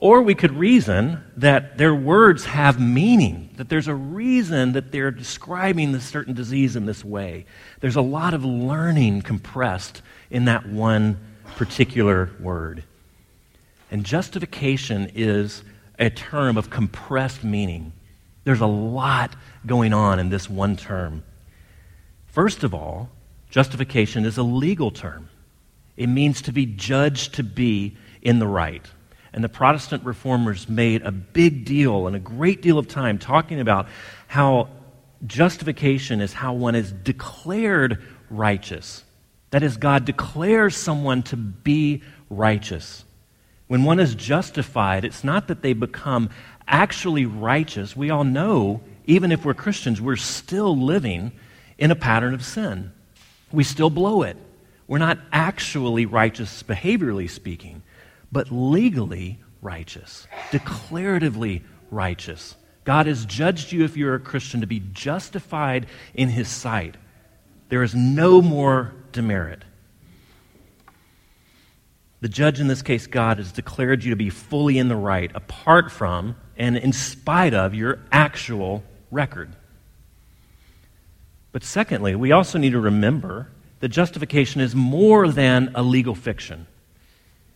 Or 0.00 0.22
we 0.22 0.36
could 0.36 0.52
reason 0.52 1.24
that 1.38 1.76
their 1.76 1.92
words 1.92 2.44
have 2.44 2.80
meaning, 2.80 3.50
that 3.56 3.68
there's 3.68 3.88
a 3.88 3.94
reason 3.94 4.72
that 4.72 4.92
they're 4.92 5.10
describing 5.10 5.90
this 5.90 6.04
certain 6.04 6.34
disease 6.34 6.76
in 6.76 6.86
this 6.86 7.04
way. 7.04 7.46
There's 7.80 7.96
a 7.96 8.00
lot 8.00 8.32
of 8.32 8.44
learning 8.44 9.22
compressed 9.22 10.02
in 10.30 10.44
that 10.44 10.68
one 10.68 11.18
particular 11.56 12.30
word. 12.38 12.84
And 13.90 14.04
justification 14.04 15.10
is 15.16 15.64
a 15.98 16.10
term 16.10 16.56
of 16.56 16.70
compressed 16.70 17.42
meaning. 17.42 17.92
There's 18.44 18.60
a 18.60 18.66
lot 18.66 19.34
going 19.66 19.92
on 19.92 20.20
in 20.20 20.28
this 20.28 20.48
one 20.48 20.76
term. 20.76 21.24
First 22.28 22.62
of 22.62 22.72
all, 22.72 23.10
justification 23.50 24.24
is 24.24 24.38
a 24.38 24.44
legal 24.44 24.92
term. 24.92 25.28
It 25.96 26.06
means 26.06 26.40
to 26.42 26.52
be 26.52 26.66
judged 26.66 27.34
to 27.34 27.42
be 27.42 27.96
in 28.22 28.38
the 28.38 28.46
right. 28.46 28.86
And 29.32 29.44
the 29.44 29.48
Protestant 29.48 30.04
reformers 30.04 30.68
made 30.68 31.02
a 31.02 31.12
big 31.12 31.64
deal 31.64 32.06
and 32.06 32.16
a 32.16 32.20
great 32.20 32.62
deal 32.62 32.78
of 32.78 32.88
time 32.88 33.18
talking 33.18 33.60
about 33.60 33.88
how 34.26 34.68
justification 35.26 36.20
is 36.20 36.32
how 36.32 36.52
one 36.52 36.74
is 36.74 36.92
declared 36.92 38.02
righteous. 38.30 39.04
That 39.50 39.62
is, 39.62 39.76
God 39.76 40.04
declares 40.04 40.76
someone 40.76 41.22
to 41.24 41.36
be 41.36 42.02
righteous. 42.30 43.04
When 43.66 43.84
one 43.84 44.00
is 44.00 44.14
justified, 44.14 45.04
it's 45.04 45.24
not 45.24 45.48
that 45.48 45.62
they 45.62 45.72
become 45.72 46.30
actually 46.66 47.26
righteous. 47.26 47.96
We 47.96 48.10
all 48.10 48.24
know, 48.24 48.82
even 49.06 49.32
if 49.32 49.44
we're 49.44 49.54
Christians, 49.54 50.00
we're 50.00 50.16
still 50.16 50.76
living 50.76 51.32
in 51.78 51.90
a 51.90 51.96
pattern 51.96 52.34
of 52.34 52.44
sin. 52.44 52.92
We 53.52 53.64
still 53.64 53.90
blow 53.90 54.22
it. 54.22 54.36
We're 54.86 54.98
not 54.98 55.18
actually 55.32 56.06
righteous, 56.06 56.62
behaviorally 56.62 57.28
speaking, 57.28 57.82
but 58.30 58.50
legally 58.50 59.38
righteous, 59.62 60.26
declaratively 60.50 61.62
righteous. 61.90 62.56
God 62.84 63.06
has 63.06 63.24
judged 63.26 63.72
you, 63.72 63.84
if 63.84 63.96
you're 63.96 64.14
a 64.14 64.20
Christian, 64.20 64.60
to 64.60 64.66
be 64.66 64.82
justified 64.92 65.86
in 66.14 66.28
His 66.28 66.48
sight. 66.48 66.96
There 67.68 67.82
is 67.82 67.94
no 67.94 68.40
more 68.40 68.94
demerit. 69.12 69.64
The 72.20 72.28
judge, 72.28 72.60
in 72.60 72.66
this 72.66 72.82
case, 72.82 73.06
God, 73.06 73.38
has 73.38 73.52
declared 73.52 74.02
you 74.02 74.10
to 74.10 74.16
be 74.16 74.30
fully 74.30 74.78
in 74.78 74.88
the 74.88 74.96
right, 74.96 75.30
apart 75.34 75.92
from 75.92 76.36
and 76.56 76.76
in 76.76 76.92
spite 76.92 77.54
of 77.54 77.74
your 77.74 78.00
actual 78.10 78.82
record. 79.10 79.54
But 81.52 81.62
secondly, 81.62 82.14
we 82.14 82.32
also 82.32 82.58
need 82.58 82.72
to 82.72 82.80
remember 82.80 83.50
that 83.80 83.88
justification 83.88 84.60
is 84.60 84.74
more 84.74 85.28
than 85.28 85.70
a 85.74 85.82
legal 85.82 86.14
fiction. 86.14 86.66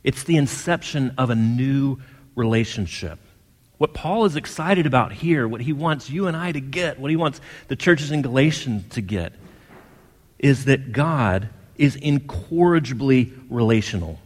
It's 0.05 0.25
the 0.25 0.37
inception 0.37 1.15
of 1.19 1.31
a 1.31 1.35
new 1.35 1.99
relationship. 2.35 3.19
What 3.79 3.95
Paul 3.95 4.25
is 4.25 4.37
excited 4.37 4.87
about 4.87 5.13
here, 5.13 5.49
what 5.49 5.61
he 5.61 5.73
wants 5.73 6.09
you 6.09 6.29
and 6.29 6.37
I 6.37 6.53
to 6.53 6.61
get, 6.61 6.99
what 6.99 7.11
he 7.11 7.17
wants 7.17 7.41
the 7.69 7.77
churches 7.77 8.13
in 8.13 8.23
Galatians 8.23 8.85
to 8.95 9.01
get, 9.01 9.33
is 10.39 10.67
that 10.67 10.93
God 10.93 11.49
is 11.77 11.97
incorrigibly 11.97 13.33
relational. 13.49 14.21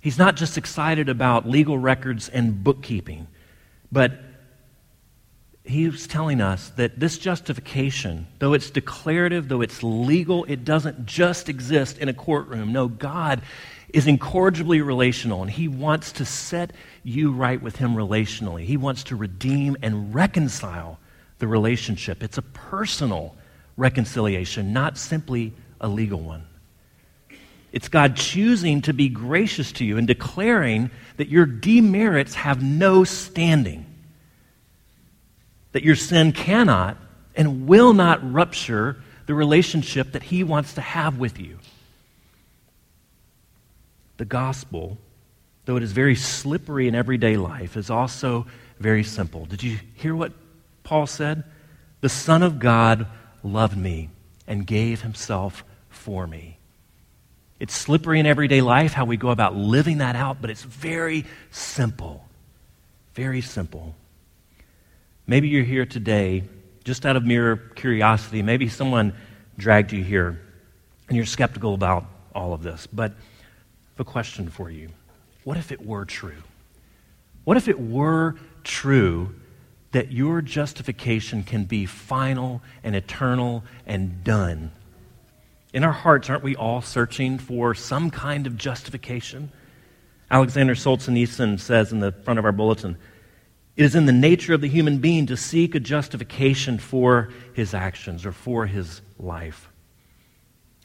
He's 0.00 0.18
not 0.18 0.36
just 0.36 0.58
excited 0.58 1.08
about 1.08 1.48
legal 1.48 1.78
records 1.78 2.28
and 2.28 2.62
bookkeeping, 2.62 3.26
but 3.92 4.12
he's 5.64 6.06
telling 6.06 6.40
us 6.40 6.70
that 6.70 6.98
this 6.98 7.18
justification, 7.18 8.26
though 8.38 8.54
it's 8.54 8.70
declarative, 8.70 9.48
though 9.48 9.60
it's 9.60 9.82
legal, 9.82 10.44
it 10.44 10.64
doesn't 10.64 11.04
just 11.04 11.48
exist 11.48 11.98
in 11.98 12.08
a 12.08 12.14
courtroom. 12.14 12.72
No, 12.72 12.88
God 12.88 13.42
is 13.92 14.06
incorrigibly 14.06 14.80
relational, 14.80 15.42
and 15.42 15.50
he 15.50 15.68
wants 15.68 16.12
to 16.12 16.24
set 16.24 16.72
you 17.02 17.32
right 17.32 17.60
with 17.60 17.76
him 17.76 17.94
relationally. 17.94 18.64
He 18.64 18.76
wants 18.76 19.04
to 19.04 19.16
redeem 19.16 19.76
and 19.82 20.14
reconcile 20.14 20.98
the 21.38 21.46
relationship. 21.46 22.22
It's 22.22 22.38
a 22.38 22.42
personal 22.42 23.34
reconciliation, 23.76 24.72
not 24.72 24.98
simply 24.98 25.52
a 25.80 25.88
legal 25.88 26.20
one. 26.20 26.44
It's 27.72 27.88
God 27.88 28.16
choosing 28.16 28.82
to 28.82 28.92
be 28.92 29.08
gracious 29.08 29.72
to 29.72 29.84
you 29.84 29.98
and 29.98 30.06
declaring 30.06 30.90
that 31.16 31.28
your 31.28 31.46
demerits 31.46 32.34
have 32.34 32.62
no 32.62 33.04
standing 33.04 33.86
that 35.72 35.84
your 35.84 35.94
sin 35.94 36.32
cannot 36.32 36.96
and 37.36 37.66
will 37.66 37.92
not 37.92 38.32
rupture 38.32 38.96
the 39.26 39.34
relationship 39.34 40.12
that 40.12 40.22
He 40.22 40.42
wants 40.42 40.74
to 40.74 40.80
have 40.80 41.18
with 41.18 41.38
you. 41.38 41.57
The 44.18 44.24
gospel, 44.24 44.98
though 45.64 45.76
it 45.76 45.82
is 45.82 45.92
very 45.92 46.14
slippery 46.14 46.86
in 46.86 46.94
everyday 46.94 47.36
life, 47.36 47.76
is 47.76 47.88
also 47.88 48.46
very 48.78 49.04
simple. 49.04 49.46
Did 49.46 49.62
you 49.62 49.78
hear 49.94 50.14
what 50.14 50.32
Paul 50.84 51.06
said? 51.06 51.44
The 52.00 52.08
Son 52.08 52.42
of 52.42 52.58
God 52.58 53.06
loved 53.42 53.76
me 53.76 54.10
and 54.46 54.66
gave 54.66 55.02
Himself 55.02 55.64
for 55.88 56.26
me. 56.26 56.58
It's 57.60 57.74
slippery 57.74 58.20
in 58.20 58.26
everyday 58.26 58.60
life, 58.60 58.92
how 58.92 59.04
we 59.04 59.16
go 59.16 59.30
about 59.30 59.56
living 59.56 59.98
that 59.98 60.14
out, 60.14 60.40
but 60.40 60.50
it's 60.50 60.62
very 60.62 61.24
simple. 61.50 62.24
Very 63.14 63.40
simple. 63.40 63.96
Maybe 65.26 65.48
you're 65.48 65.64
here 65.64 65.86
today 65.86 66.44
just 66.84 67.04
out 67.04 67.16
of 67.16 67.24
mere 67.24 67.56
curiosity. 67.56 68.42
Maybe 68.42 68.68
someone 68.68 69.12
dragged 69.58 69.92
you 69.92 70.02
here 70.02 70.40
and 71.08 71.16
you're 71.16 71.26
skeptical 71.26 71.74
about 71.74 72.06
all 72.34 72.52
of 72.52 72.62
this. 72.62 72.86
But 72.86 73.12
a 74.00 74.04
question 74.04 74.48
for 74.48 74.70
you. 74.70 74.88
What 75.44 75.56
if 75.56 75.72
it 75.72 75.84
were 75.84 76.04
true? 76.04 76.42
What 77.44 77.56
if 77.56 77.68
it 77.68 77.80
were 77.80 78.36
true 78.64 79.34
that 79.92 80.12
your 80.12 80.42
justification 80.42 81.42
can 81.42 81.64
be 81.64 81.86
final 81.86 82.62
and 82.82 82.94
eternal 82.94 83.64
and 83.86 84.22
done? 84.22 84.70
In 85.72 85.84
our 85.84 85.92
hearts, 85.92 86.28
aren't 86.28 86.42
we 86.42 86.56
all 86.56 86.82
searching 86.82 87.38
for 87.38 87.74
some 87.74 88.10
kind 88.10 88.46
of 88.46 88.56
justification? 88.56 89.50
Alexander 90.30 90.74
Solzhenitsyn 90.74 91.58
says 91.58 91.92
in 91.92 92.00
the 92.00 92.12
front 92.12 92.38
of 92.38 92.44
our 92.44 92.52
bulletin 92.52 92.96
it 93.78 93.84
is 93.84 93.94
in 93.94 94.06
the 94.06 94.12
nature 94.12 94.54
of 94.54 94.60
the 94.60 94.68
human 94.68 94.98
being 94.98 95.26
to 95.26 95.36
seek 95.36 95.76
a 95.76 95.80
justification 95.80 96.78
for 96.78 97.30
his 97.54 97.74
actions 97.74 98.26
or 98.26 98.32
for 98.32 98.66
his 98.66 99.02
life. 99.20 99.70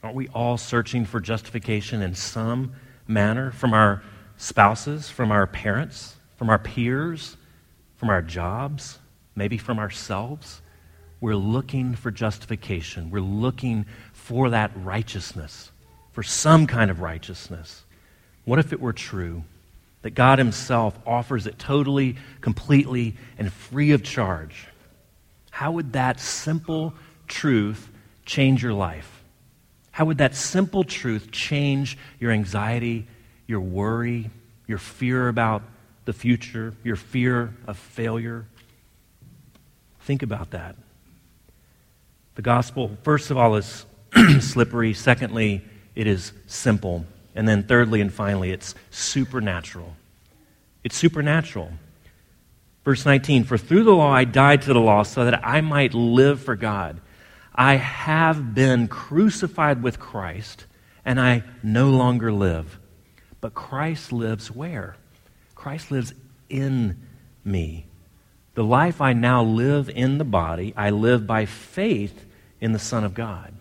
Aren't 0.04 0.14
we 0.14 0.28
all 0.28 0.56
searching 0.56 1.04
for 1.04 1.18
justification 1.18 2.02
in 2.02 2.14
some 2.14 2.74
manner 3.06 3.50
from 3.50 3.72
our 3.72 4.02
spouses, 4.36 5.10
from 5.10 5.30
our 5.30 5.46
parents, 5.46 6.16
from 6.36 6.50
our 6.50 6.58
peers, 6.58 7.36
from 7.96 8.10
our 8.10 8.22
jobs, 8.22 8.98
maybe 9.34 9.58
from 9.58 9.78
ourselves? 9.78 10.60
We're 11.20 11.36
looking 11.36 11.94
for 11.94 12.10
justification. 12.10 13.10
We're 13.10 13.20
looking 13.20 13.86
for 14.12 14.50
that 14.50 14.70
righteousness, 14.74 15.70
for 16.12 16.22
some 16.22 16.66
kind 16.66 16.90
of 16.90 17.00
righteousness. 17.00 17.84
What 18.44 18.58
if 18.58 18.72
it 18.72 18.80
were 18.80 18.92
true? 18.92 19.44
that 20.04 20.10
God 20.10 20.38
Himself 20.38 20.98
offers 21.06 21.46
it 21.46 21.58
totally, 21.58 22.16
completely, 22.42 23.16
and 23.38 23.50
free 23.50 23.92
of 23.92 24.02
charge, 24.02 24.66
how 25.50 25.72
would 25.72 25.94
that 25.94 26.20
simple 26.20 26.92
truth 27.26 27.88
change 28.26 28.62
your 28.62 28.74
life? 28.74 29.13
How 29.94 30.06
would 30.06 30.18
that 30.18 30.34
simple 30.34 30.82
truth 30.82 31.30
change 31.30 31.96
your 32.18 32.32
anxiety, 32.32 33.06
your 33.46 33.60
worry, 33.60 34.28
your 34.66 34.78
fear 34.78 35.28
about 35.28 35.62
the 36.04 36.12
future, 36.12 36.74
your 36.82 36.96
fear 36.96 37.54
of 37.68 37.78
failure? 37.78 38.44
Think 40.00 40.24
about 40.24 40.50
that. 40.50 40.74
The 42.34 42.42
gospel, 42.42 42.98
first 43.04 43.30
of 43.30 43.36
all, 43.36 43.54
is 43.54 43.86
slippery. 44.40 44.94
Secondly, 44.94 45.62
it 45.94 46.08
is 46.08 46.32
simple. 46.48 47.06
And 47.36 47.46
then, 47.46 47.62
thirdly 47.62 48.00
and 48.00 48.12
finally, 48.12 48.50
it's 48.50 48.74
supernatural. 48.90 49.94
It's 50.82 50.96
supernatural. 50.96 51.70
Verse 52.84 53.06
19 53.06 53.44
For 53.44 53.56
through 53.56 53.84
the 53.84 53.94
law 53.94 54.10
I 54.10 54.24
died 54.24 54.62
to 54.62 54.72
the 54.72 54.80
law 54.80 55.04
so 55.04 55.24
that 55.24 55.46
I 55.46 55.60
might 55.60 55.94
live 55.94 56.42
for 56.42 56.56
God. 56.56 57.00
I 57.54 57.76
have 57.76 58.54
been 58.54 58.88
crucified 58.88 59.82
with 59.82 60.00
Christ, 60.00 60.66
and 61.04 61.20
I 61.20 61.44
no 61.62 61.90
longer 61.90 62.32
live. 62.32 62.78
But 63.40 63.54
Christ 63.54 64.12
lives 64.12 64.50
where? 64.50 64.96
Christ 65.54 65.90
lives 65.90 66.14
in 66.48 67.00
me. 67.44 67.86
The 68.54 68.64
life 68.64 69.00
I 69.00 69.12
now 69.12 69.42
live 69.44 69.88
in 69.88 70.18
the 70.18 70.24
body, 70.24 70.74
I 70.76 70.90
live 70.90 71.26
by 71.26 71.46
faith 71.46 72.26
in 72.60 72.72
the 72.72 72.78
Son 72.78 73.04
of 73.04 73.14
God. 73.14 73.52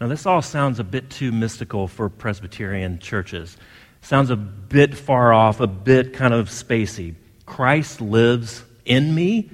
Now, 0.00 0.08
this 0.08 0.26
all 0.26 0.42
sounds 0.42 0.80
a 0.80 0.84
bit 0.84 1.10
too 1.10 1.32
mystical 1.32 1.88
for 1.88 2.08
Presbyterian 2.08 2.98
churches. 2.98 3.56
Sounds 4.02 4.30
a 4.30 4.36
bit 4.36 4.94
far 4.94 5.32
off, 5.32 5.60
a 5.60 5.66
bit 5.66 6.12
kind 6.12 6.34
of 6.34 6.48
spacey. 6.48 7.14
Christ 7.46 8.00
lives 8.00 8.64
in 8.84 9.14
me. 9.14 9.50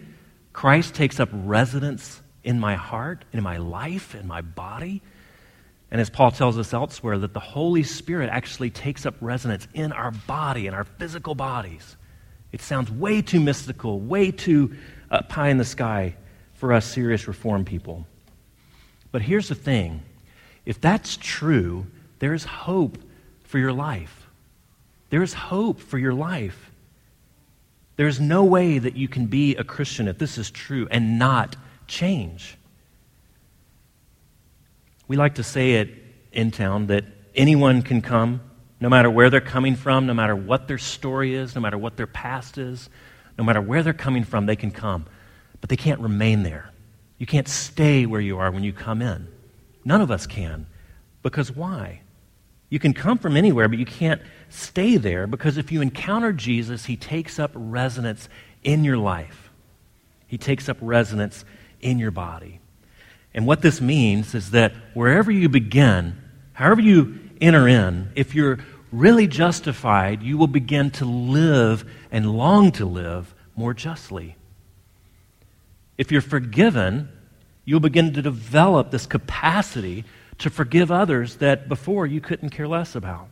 Christ 0.52 0.94
takes 0.94 1.20
up 1.20 1.28
residence 1.32 2.19
in 2.44 2.58
my 2.58 2.74
heart, 2.74 3.24
in 3.32 3.42
my 3.42 3.56
life, 3.58 4.14
in 4.14 4.26
my 4.26 4.40
body. 4.40 5.02
And 5.90 6.00
as 6.00 6.08
Paul 6.08 6.30
tells 6.30 6.56
us 6.56 6.72
elsewhere, 6.72 7.18
that 7.18 7.34
the 7.34 7.40
Holy 7.40 7.82
Spirit 7.82 8.30
actually 8.30 8.70
takes 8.70 9.04
up 9.04 9.14
residence 9.20 9.66
in 9.74 9.92
our 9.92 10.10
body, 10.10 10.66
in 10.66 10.74
our 10.74 10.84
physical 10.84 11.34
bodies. 11.34 11.96
It 12.52 12.62
sounds 12.62 12.90
way 12.90 13.22
too 13.22 13.40
mystical, 13.40 14.00
way 14.00 14.30
too 14.30 14.76
uh, 15.10 15.22
pie 15.22 15.48
in 15.48 15.58
the 15.58 15.64
sky 15.64 16.14
for 16.54 16.72
us 16.72 16.84
serious 16.84 17.26
reform 17.26 17.64
people. 17.64 18.06
But 19.12 19.22
here's 19.22 19.48
the 19.48 19.54
thing 19.54 20.02
if 20.64 20.80
that's 20.80 21.16
true, 21.16 21.86
there's 22.18 22.44
hope 22.44 22.98
for 23.44 23.58
your 23.58 23.72
life. 23.72 24.28
There's 25.10 25.32
hope 25.32 25.80
for 25.80 25.98
your 25.98 26.14
life. 26.14 26.70
There's 27.96 28.20
no 28.20 28.44
way 28.44 28.78
that 28.78 28.96
you 28.96 29.08
can 29.08 29.26
be 29.26 29.56
a 29.56 29.64
Christian 29.64 30.08
if 30.08 30.18
this 30.18 30.38
is 30.38 30.50
true 30.50 30.86
and 30.90 31.18
not 31.18 31.56
change. 31.90 32.56
We 35.08 35.16
like 35.16 35.34
to 35.34 35.42
say 35.42 35.72
it 35.72 35.90
in 36.32 36.52
town 36.52 36.86
that 36.86 37.04
anyone 37.34 37.82
can 37.82 38.00
come, 38.00 38.40
no 38.80 38.88
matter 38.88 39.10
where 39.10 39.28
they're 39.28 39.40
coming 39.40 39.76
from, 39.76 40.06
no 40.06 40.14
matter 40.14 40.34
what 40.34 40.68
their 40.68 40.78
story 40.78 41.34
is, 41.34 41.54
no 41.54 41.60
matter 41.60 41.76
what 41.76 41.96
their 41.96 42.06
past 42.06 42.56
is, 42.56 42.88
no 43.36 43.44
matter 43.44 43.60
where 43.60 43.82
they're 43.82 43.92
coming 43.92 44.24
from, 44.24 44.46
they 44.46 44.56
can 44.56 44.70
come. 44.70 45.06
But 45.60 45.68
they 45.68 45.76
can't 45.76 46.00
remain 46.00 46.42
there. 46.42 46.70
You 47.18 47.26
can't 47.26 47.48
stay 47.48 48.06
where 48.06 48.20
you 48.20 48.38
are 48.38 48.50
when 48.50 48.64
you 48.64 48.72
come 48.72 49.02
in. 49.02 49.28
None 49.84 50.00
of 50.00 50.10
us 50.10 50.26
can. 50.26 50.66
Because 51.22 51.54
why? 51.54 52.00
You 52.70 52.78
can 52.78 52.94
come 52.94 53.18
from 53.18 53.36
anywhere, 53.36 53.68
but 53.68 53.78
you 53.78 53.84
can't 53.84 54.22
stay 54.48 54.96
there 54.96 55.26
because 55.26 55.58
if 55.58 55.72
you 55.72 55.82
encounter 55.82 56.32
Jesus, 56.32 56.86
he 56.86 56.96
takes 56.96 57.38
up 57.38 57.50
residence 57.54 58.28
in 58.62 58.84
your 58.84 58.96
life. 58.96 59.50
He 60.28 60.38
takes 60.38 60.68
up 60.68 60.76
residence 60.80 61.44
in 61.80 61.98
your 61.98 62.10
body. 62.10 62.60
And 63.34 63.46
what 63.46 63.62
this 63.62 63.80
means 63.80 64.34
is 64.34 64.50
that 64.50 64.72
wherever 64.94 65.30
you 65.30 65.48
begin, 65.48 66.16
however 66.52 66.80
you 66.80 67.18
enter 67.40 67.68
in, 67.68 68.10
if 68.16 68.34
you're 68.34 68.58
really 68.92 69.26
justified, 69.26 70.22
you 70.22 70.36
will 70.36 70.48
begin 70.48 70.90
to 70.90 71.04
live 71.04 71.84
and 72.10 72.36
long 72.36 72.72
to 72.72 72.84
live 72.84 73.34
more 73.54 73.72
justly. 73.72 74.36
If 75.96 76.10
you're 76.10 76.20
forgiven, 76.22 77.08
you'll 77.64 77.80
begin 77.80 78.12
to 78.14 78.22
develop 78.22 78.90
this 78.90 79.06
capacity 79.06 80.04
to 80.38 80.50
forgive 80.50 80.90
others 80.90 81.36
that 81.36 81.68
before 81.68 82.06
you 82.06 82.20
couldn't 82.20 82.50
care 82.50 82.66
less 82.66 82.94
about. 82.94 83.28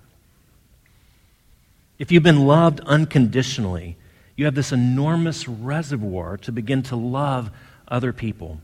if 1.99 2.13
you've 2.13 2.23
been 2.23 2.47
loved 2.47 2.79
unconditionally, 2.81 3.97
you 4.37 4.45
have 4.45 4.55
this 4.55 4.71
enormous 4.71 5.49
reservoir 5.49 6.37
to 6.37 6.53
begin 6.53 6.81
to 6.85 6.95
love 6.95 7.51
other 7.89 8.13
people. 8.13 8.61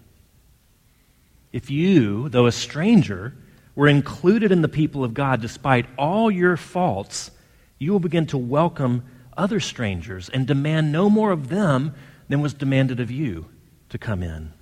If 1.52 1.70
you, 1.70 2.28
though 2.28 2.46
a 2.46 2.52
stranger, 2.52 3.34
were 3.74 3.88
included 3.88 4.52
in 4.52 4.62
the 4.62 4.68
people 4.68 5.04
of 5.04 5.14
God 5.14 5.40
despite 5.40 5.86
all 5.98 6.30
your 6.30 6.56
faults, 6.56 7.30
you 7.78 7.92
will 7.92 8.00
begin 8.00 8.26
to 8.26 8.38
welcome 8.38 9.04
other 9.36 9.60
strangers 9.60 10.28
and 10.28 10.46
demand 10.46 10.92
no 10.92 11.10
more 11.10 11.32
of 11.32 11.48
them 11.48 11.94
than 12.28 12.40
was 12.40 12.54
demanded 12.54 13.00
of 13.00 13.10
you 13.10 13.46
to 13.90 13.98
come 13.98 14.22
in. 14.22 14.52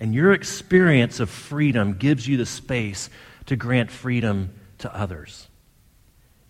And 0.00 0.14
your 0.14 0.32
experience 0.32 1.20
of 1.20 1.30
freedom 1.30 1.94
gives 1.94 2.26
you 2.26 2.36
the 2.36 2.46
space 2.46 3.08
to 3.46 3.56
grant 3.56 3.90
freedom 3.90 4.50
to 4.78 4.94
others. 4.94 5.48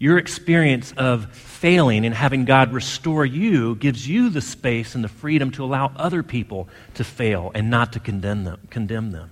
Your 0.05 0.19
experience 0.19 0.93
of 0.99 1.35
failing 1.35 2.05
and 2.05 2.15
having 2.15 2.45
God 2.45 2.75
restore 2.75 3.25
you 3.25 3.75
gives 3.77 4.07
you 4.07 4.29
the 4.29 4.43
space 4.43 4.95
and 4.95 5.03
the 5.03 5.09
freedom 5.09 5.51
to 5.53 5.65
allow 5.65 5.93
other 5.97 6.23
people 6.23 6.69
to 6.97 7.05
fail 7.05 7.51
and 7.55 7.71
not 7.71 7.95
to 7.95 8.01
condemn 8.01 8.45
them. 8.45 8.61
Condemn 8.69 9.13
them. 9.13 9.31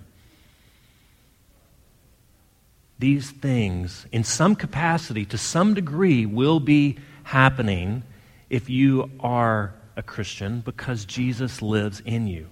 These 2.98 3.32
things, 3.32 4.06
in 4.12 4.24
some 4.24 4.56
capacity, 4.56 5.26
to 5.26 5.36
some 5.36 5.74
degree, 5.74 6.24
will 6.24 6.58
be 6.58 6.96
happening 7.24 8.02
if 8.48 8.70
you 8.70 9.10
are 9.20 9.74
a 9.94 10.02
Christian 10.02 10.60
because 10.60 11.04
Jesus 11.04 11.60
lives 11.60 12.00
in 12.00 12.26
you. 12.26 12.48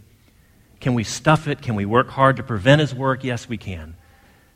Can 0.78 0.92
we 0.92 1.04
stuff 1.04 1.48
it? 1.48 1.62
Can 1.62 1.74
we 1.74 1.86
work 1.86 2.10
hard 2.10 2.36
to 2.36 2.42
prevent 2.42 2.82
his 2.82 2.94
work? 2.94 3.24
Yes, 3.24 3.48
we 3.48 3.56
can 3.56 3.96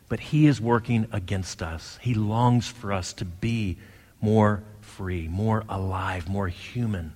but 0.09 0.19
He 0.19 0.45
is 0.45 0.61
working 0.61 1.07
against 1.11 1.61
us. 1.61 1.99
He 2.01 2.13
longs 2.13 2.67
for 2.67 2.91
us 2.91 3.13
to 3.13 3.25
be 3.25 3.77
more 4.21 4.63
free, 4.81 5.27
more 5.27 5.63
alive, 5.67 6.27
more 6.27 6.47
human. 6.47 7.13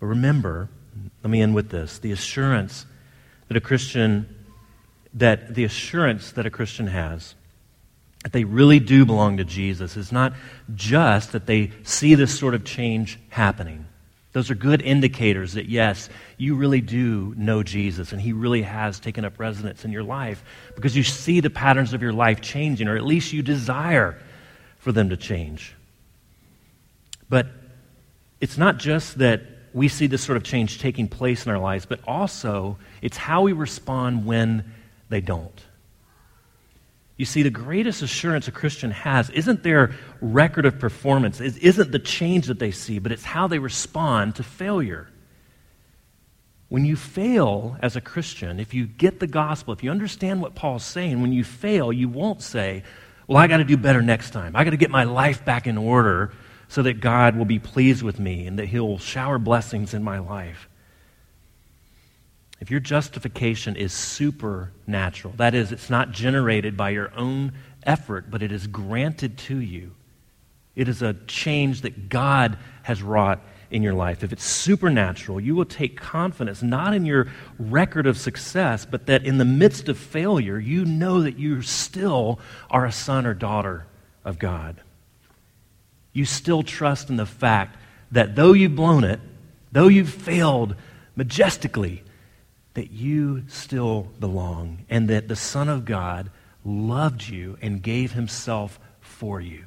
But 0.00 0.06
remember, 0.06 0.68
let 1.22 1.30
me 1.30 1.42
end 1.42 1.54
with 1.54 1.70
this 1.70 1.98
the 1.98 2.12
assurance 2.12 2.86
that 3.48 3.56
a 3.56 3.60
Christian 3.60 4.28
that 5.14 5.54
the 5.54 5.64
assurance 5.64 6.32
that 6.32 6.44
a 6.44 6.50
Christian 6.50 6.88
has 6.88 7.34
that 8.24 8.32
they 8.32 8.44
really 8.44 8.80
do 8.80 9.04
belong 9.04 9.36
to 9.36 9.44
Jesus 9.44 9.96
is 9.96 10.10
not 10.10 10.32
just 10.74 11.32
that 11.32 11.46
they 11.46 11.72
see 11.82 12.14
this 12.14 12.36
sort 12.36 12.54
of 12.54 12.64
change 12.64 13.18
happening. 13.28 13.86
Those 14.34 14.50
are 14.50 14.56
good 14.56 14.82
indicators 14.82 15.52
that, 15.52 15.66
yes, 15.66 16.08
you 16.38 16.56
really 16.56 16.80
do 16.80 17.32
know 17.36 17.62
Jesus 17.62 18.10
and 18.10 18.20
he 18.20 18.32
really 18.32 18.62
has 18.62 18.98
taken 18.98 19.24
up 19.24 19.38
residence 19.38 19.84
in 19.84 19.92
your 19.92 20.02
life 20.02 20.44
because 20.74 20.96
you 20.96 21.04
see 21.04 21.38
the 21.38 21.50
patterns 21.50 21.94
of 21.94 22.02
your 22.02 22.12
life 22.12 22.40
changing, 22.40 22.88
or 22.88 22.96
at 22.96 23.04
least 23.04 23.32
you 23.32 23.42
desire 23.42 24.20
for 24.78 24.90
them 24.90 25.10
to 25.10 25.16
change. 25.16 25.76
But 27.28 27.46
it's 28.40 28.58
not 28.58 28.78
just 28.78 29.18
that 29.18 29.42
we 29.72 29.86
see 29.86 30.08
this 30.08 30.24
sort 30.24 30.36
of 30.36 30.42
change 30.42 30.80
taking 30.80 31.06
place 31.06 31.46
in 31.46 31.52
our 31.52 31.58
lives, 31.58 31.86
but 31.86 32.00
also 32.04 32.76
it's 33.02 33.16
how 33.16 33.42
we 33.42 33.52
respond 33.52 34.26
when 34.26 34.64
they 35.10 35.20
don't. 35.20 35.62
You 37.16 37.24
see, 37.24 37.42
the 37.42 37.50
greatest 37.50 38.02
assurance 38.02 38.48
a 38.48 38.52
Christian 38.52 38.90
has 38.90 39.30
isn't 39.30 39.62
their 39.62 39.92
record 40.20 40.66
of 40.66 40.78
performance, 40.78 41.40
it 41.40 41.56
isn't 41.58 41.92
the 41.92 41.98
change 41.98 42.46
that 42.46 42.58
they 42.58 42.72
see, 42.72 42.98
but 42.98 43.12
it's 43.12 43.24
how 43.24 43.46
they 43.46 43.58
respond 43.58 44.36
to 44.36 44.42
failure. 44.42 45.08
When 46.68 46.84
you 46.84 46.96
fail 46.96 47.76
as 47.80 47.94
a 47.94 48.00
Christian, 48.00 48.58
if 48.58 48.74
you 48.74 48.86
get 48.86 49.20
the 49.20 49.28
gospel, 49.28 49.72
if 49.72 49.84
you 49.84 49.90
understand 49.92 50.40
what 50.40 50.56
Paul's 50.56 50.84
saying, 50.84 51.22
when 51.22 51.32
you 51.32 51.44
fail, 51.44 51.92
you 51.92 52.08
won't 52.08 52.42
say, 52.42 52.82
Well, 53.28 53.38
I 53.38 53.46
got 53.46 53.58
to 53.58 53.64
do 53.64 53.76
better 53.76 54.02
next 54.02 54.30
time. 54.30 54.56
I 54.56 54.64
got 54.64 54.70
to 54.70 54.76
get 54.76 54.90
my 54.90 55.04
life 55.04 55.44
back 55.44 55.68
in 55.68 55.78
order 55.78 56.32
so 56.66 56.82
that 56.82 56.94
God 56.94 57.36
will 57.36 57.44
be 57.44 57.60
pleased 57.60 58.02
with 58.02 58.18
me 58.18 58.46
and 58.48 58.58
that 58.58 58.66
He'll 58.66 58.98
shower 58.98 59.38
blessings 59.38 59.94
in 59.94 60.02
my 60.02 60.18
life 60.18 60.68
if 62.60 62.70
your 62.70 62.80
justification 62.80 63.76
is 63.76 63.92
supernatural, 63.92 65.34
that 65.36 65.54
is, 65.54 65.72
it's 65.72 65.90
not 65.90 66.12
generated 66.12 66.76
by 66.76 66.90
your 66.90 67.12
own 67.16 67.52
effort, 67.82 68.30
but 68.30 68.42
it 68.42 68.52
is 68.52 68.66
granted 68.66 69.36
to 69.38 69.58
you, 69.58 69.92
it 70.74 70.88
is 70.88 71.02
a 71.02 71.14
change 71.26 71.82
that 71.82 72.08
God 72.08 72.56
has 72.82 73.02
wrought 73.02 73.40
in 73.70 73.82
your 73.82 73.92
life. 73.92 74.22
If 74.22 74.32
it's 74.32 74.44
supernatural, 74.44 75.40
you 75.40 75.56
will 75.56 75.64
take 75.64 76.00
confidence 76.00 76.62
not 76.62 76.94
in 76.94 77.04
your 77.04 77.26
record 77.58 78.06
of 78.06 78.16
success, 78.16 78.86
but 78.86 79.06
that 79.06 79.24
in 79.24 79.38
the 79.38 79.44
midst 79.44 79.88
of 79.88 79.98
failure, 79.98 80.58
you 80.58 80.84
know 80.84 81.22
that 81.22 81.38
you 81.38 81.60
still 81.60 82.38
are 82.70 82.86
a 82.86 82.92
son 82.92 83.26
or 83.26 83.34
daughter 83.34 83.86
of 84.24 84.38
God. 84.38 84.80
You 86.12 86.24
still 86.24 86.62
trust 86.62 87.10
in 87.10 87.16
the 87.16 87.26
fact 87.26 87.76
that 88.12 88.36
though 88.36 88.52
you've 88.52 88.76
blown 88.76 89.02
it, 89.02 89.18
though 89.72 89.88
you've 89.88 90.08
failed 90.08 90.76
majestically, 91.16 92.03
that 92.74 92.90
you 92.90 93.44
still 93.48 94.08
belong 94.20 94.84
and 94.90 95.08
that 95.08 95.28
the 95.28 95.36
Son 95.36 95.68
of 95.68 95.84
God 95.84 96.30
loved 96.64 97.28
you 97.28 97.56
and 97.62 97.82
gave 97.82 98.12
himself 98.12 98.78
for 99.00 99.40
you. 99.40 99.64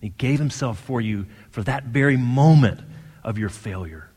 He 0.00 0.10
gave 0.10 0.38
himself 0.38 0.78
for 0.78 1.00
you 1.00 1.26
for 1.50 1.62
that 1.64 1.84
very 1.84 2.16
moment 2.16 2.80
of 3.24 3.38
your 3.38 3.48
failure. 3.48 4.08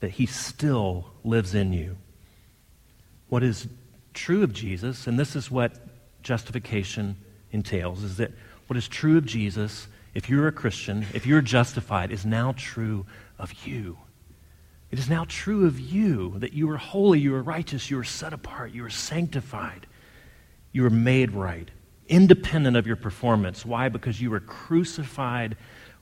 That 0.00 0.12
he 0.12 0.26
still 0.26 1.06
lives 1.22 1.54
in 1.54 1.72
you. 1.72 1.96
What 3.28 3.42
is 3.42 3.66
true 4.12 4.42
of 4.42 4.52
Jesus, 4.52 5.06
and 5.06 5.18
this 5.18 5.34
is 5.34 5.50
what 5.50 5.72
justification 6.22 7.16
entails, 7.52 8.02
is 8.02 8.18
that 8.18 8.32
what 8.66 8.76
is 8.76 8.86
true 8.86 9.16
of 9.16 9.24
Jesus, 9.24 9.86
if 10.14 10.28
you're 10.28 10.48
a 10.48 10.52
Christian, 10.52 11.06
if 11.14 11.26
you're 11.26 11.40
justified, 11.40 12.10
is 12.12 12.26
now 12.26 12.52
true 12.56 13.06
of 13.38 13.66
you. 13.66 13.96
It 14.94 15.00
is 15.00 15.10
now 15.10 15.24
true 15.26 15.66
of 15.66 15.80
you 15.80 16.34
that 16.36 16.52
you 16.52 16.70
are 16.70 16.76
holy, 16.76 17.18
you 17.18 17.34
are 17.34 17.42
righteous, 17.42 17.90
you 17.90 17.98
are 17.98 18.04
set 18.04 18.32
apart, 18.32 18.70
you 18.70 18.84
are 18.84 18.90
sanctified, 18.90 19.88
you 20.70 20.86
are 20.86 20.90
made 20.90 21.32
right, 21.32 21.68
independent 22.06 22.76
of 22.76 22.86
your 22.86 22.94
performance. 22.94 23.66
Why? 23.66 23.88
Because 23.88 24.20
you 24.20 24.30
were 24.30 24.38
crucified 24.38 25.56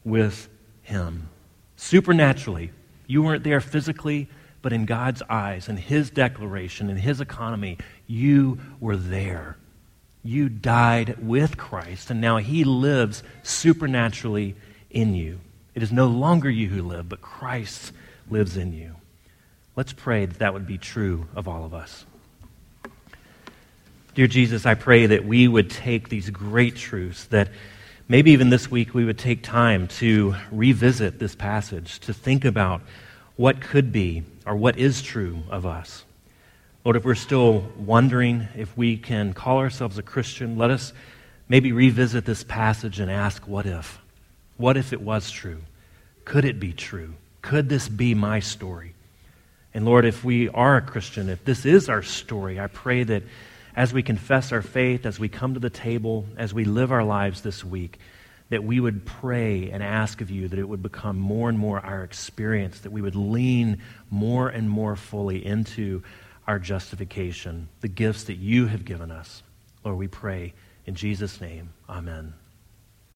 with 0.05 0.47
Him. 0.83 1.31
Supernaturally, 1.75 2.71
you 3.07 3.23
weren't 3.23 3.45
there 3.45 3.63
physically, 3.63 4.29
but 4.61 4.75
in 4.75 4.85
God's 4.85 5.23
eyes, 5.23 5.71
in 5.71 5.79
His 5.79 6.11
declaration, 6.11 6.91
in 6.91 6.99
His 6.99 7.23
economy, 7.23 7.79
you 8.07 8.61
were 8.79 8.99
there. 8.99 9.57
You 10.23 10.51
died 10.51 11.17
with 11.19 11.57
Christ, 11.57 12.11
and 12.11 12.21
now 12.21 12.37
He 12.37 12.63
lives 12.63 13.23
supernaturally 13.43 14.55
in 14.91 15.15
you. 15.15 15.41
It 15.75 15.83
is 15.83 15.93
no 15.93 16.09
longer 16.09 16.51
you 16.51 16.69
who 16.69 16.83
live, 16.83 17.09
but 17.09 17.23
Christ 17.23 17.93
lives 18.33 18.57
in 18.57 18.73
you. 18.73 18.97
Let's 19.77 19.93
pray 19.93 20.27
that 20.27 20.39
that 20.41 20.55
would 20.55 20.67
be 20.67 20.79
true 20.79 21.29
of 21.37 21.47
all 21.47 21.65
of 21.65 21.75
us. 21.75 22.05
Dear 24.15 24.27
Jesus, 24.27 24.67
I 24.67 24.75
pray 24.75 25.07
that 25.07 25.25
we 25.25 25.49
would 25.49 25.71
take 25.71 26.09
these 26.09 26.29
great 26.29 26.77
truths, 26.77 27.25
that 27.27 27.49
maybe 28.09 28.33
even 28.33 28.51
this 28.51 28.71
week 28.71 28.93
we 28.93 29.05
would 29.05 29.19
take 29.19 29.43
time 29.43 29.89
to 29.89 30.35
revisit 30.51 31.19
this 31.19 31.35
passage, 31.35 32.01
to 32.01 32.13
think 32.13 32.45
about 32.45 32.83
what 33.37 33.61
could 33.61 33.93
be 33.93 34.25
or 34.45 34.57
what 34.57 34.77
is 34.77 35.01
true 35.01 35.43
of 35.49 35.65
us. 35.65 36.05
Lord, 36.85 36.97
if 36.97 37.05
we're 37.05 37.15
still 37.15 37.61
wondering 37.79 38.49
if 38.57 38.77
we 38.77 38.97
can 38.97 39.33
call 39.33 39.59
ourselves 39.59 39.97
a 39.97 40.03
Christian, 40.03 40.59
let 40.59 40.71
us 40.71 40.93
maybe 41.49 41.73
revisit 41.73 42.25
this 42.25 42.45
passage 42.45 42.99
and 42.99 43.11
ask, 43.11 43.47
what 43.49 43.67
if? 43.67 44.01
What 44.57 44.77
if 44.77 44.93
it 44.93 45.01
was 45.01 45.31
true? 45.31 45.63
Could 46.25 46.45
it 46.45 46.61
be 46.61 46.73
true? 46.73 47.15
Could 47.43 47.69
this 47.69 47.89
be 47.89 48.15
my 48.15 48.41
story? 48.41 48.95
And 49.75 49.85
Lord, 49.85 50.05
if 50.05 50.25
we 50.25 50.49
are 50.49 50.77
a 50.77 50.83
Christian, 50.83 51.29
if 51.29 51.45
this 51.45 51.67
is 51.67 51.89
our 51.89 52.03
story, 52.03 52.61
I 52.61 52.69
pray 52.69 53.05
that 53.05 53.23
as 53.75 53.93
we 53.93 54.03
confess 54.03 54.53
our 54.53 54.63
faith, 54.63 55.07
as 55.07 55.19
we 55.19 55.29
come 55.29 55.55
to 55.55 55.61
the 55.61 55.71
table, 55.71 56.27
as 56.37 56.53
we 56.53 56.65
live 56.65 56.93
our 56.93 57.05
lives 57.05 57.41
this 57.43 57.65
week, 57.65 57.99
that 58.51 58.63
we 58.63 58.81
would 58.81 59.07
pray 59.07 59.71
and 59.71 59.83
ask 59.83 60.21
of 60.21 60.31
you 60.31 60.47
that 60.49 60.59
it 60.59 60.69
would 60.69 60.83
become 60.83 61.19
more 61.19 61.49
and 61.49 61.59
more 61.59 61.81
our 61.81 62.05
experience, 62.05 62.81
that 62.81 62.93
we 62.93 63.01
would 63.01 63.17
lean 63.17 63.81
more 64.11 64.49
and 64.51 64.69
more 64.69 64.95
fully 64.95 65.45
into 65.45 66.03
our 66.47 66.59
justification, 66.59 67.69
the 67.81 67.89
gifts 67.89 68.25
that 68.25 68.37
you 68.37 68.67
have 68.67 68.85
given 68.85 69.11
us. 69.11 69.43
Lord, 69.85 69.97
we 69.97 70.09
pray 70.09 70.53
in 70.87 70.95
Jesus' 70.95 71.41
name. 71.41 71.71
Amen. 71.89 72.35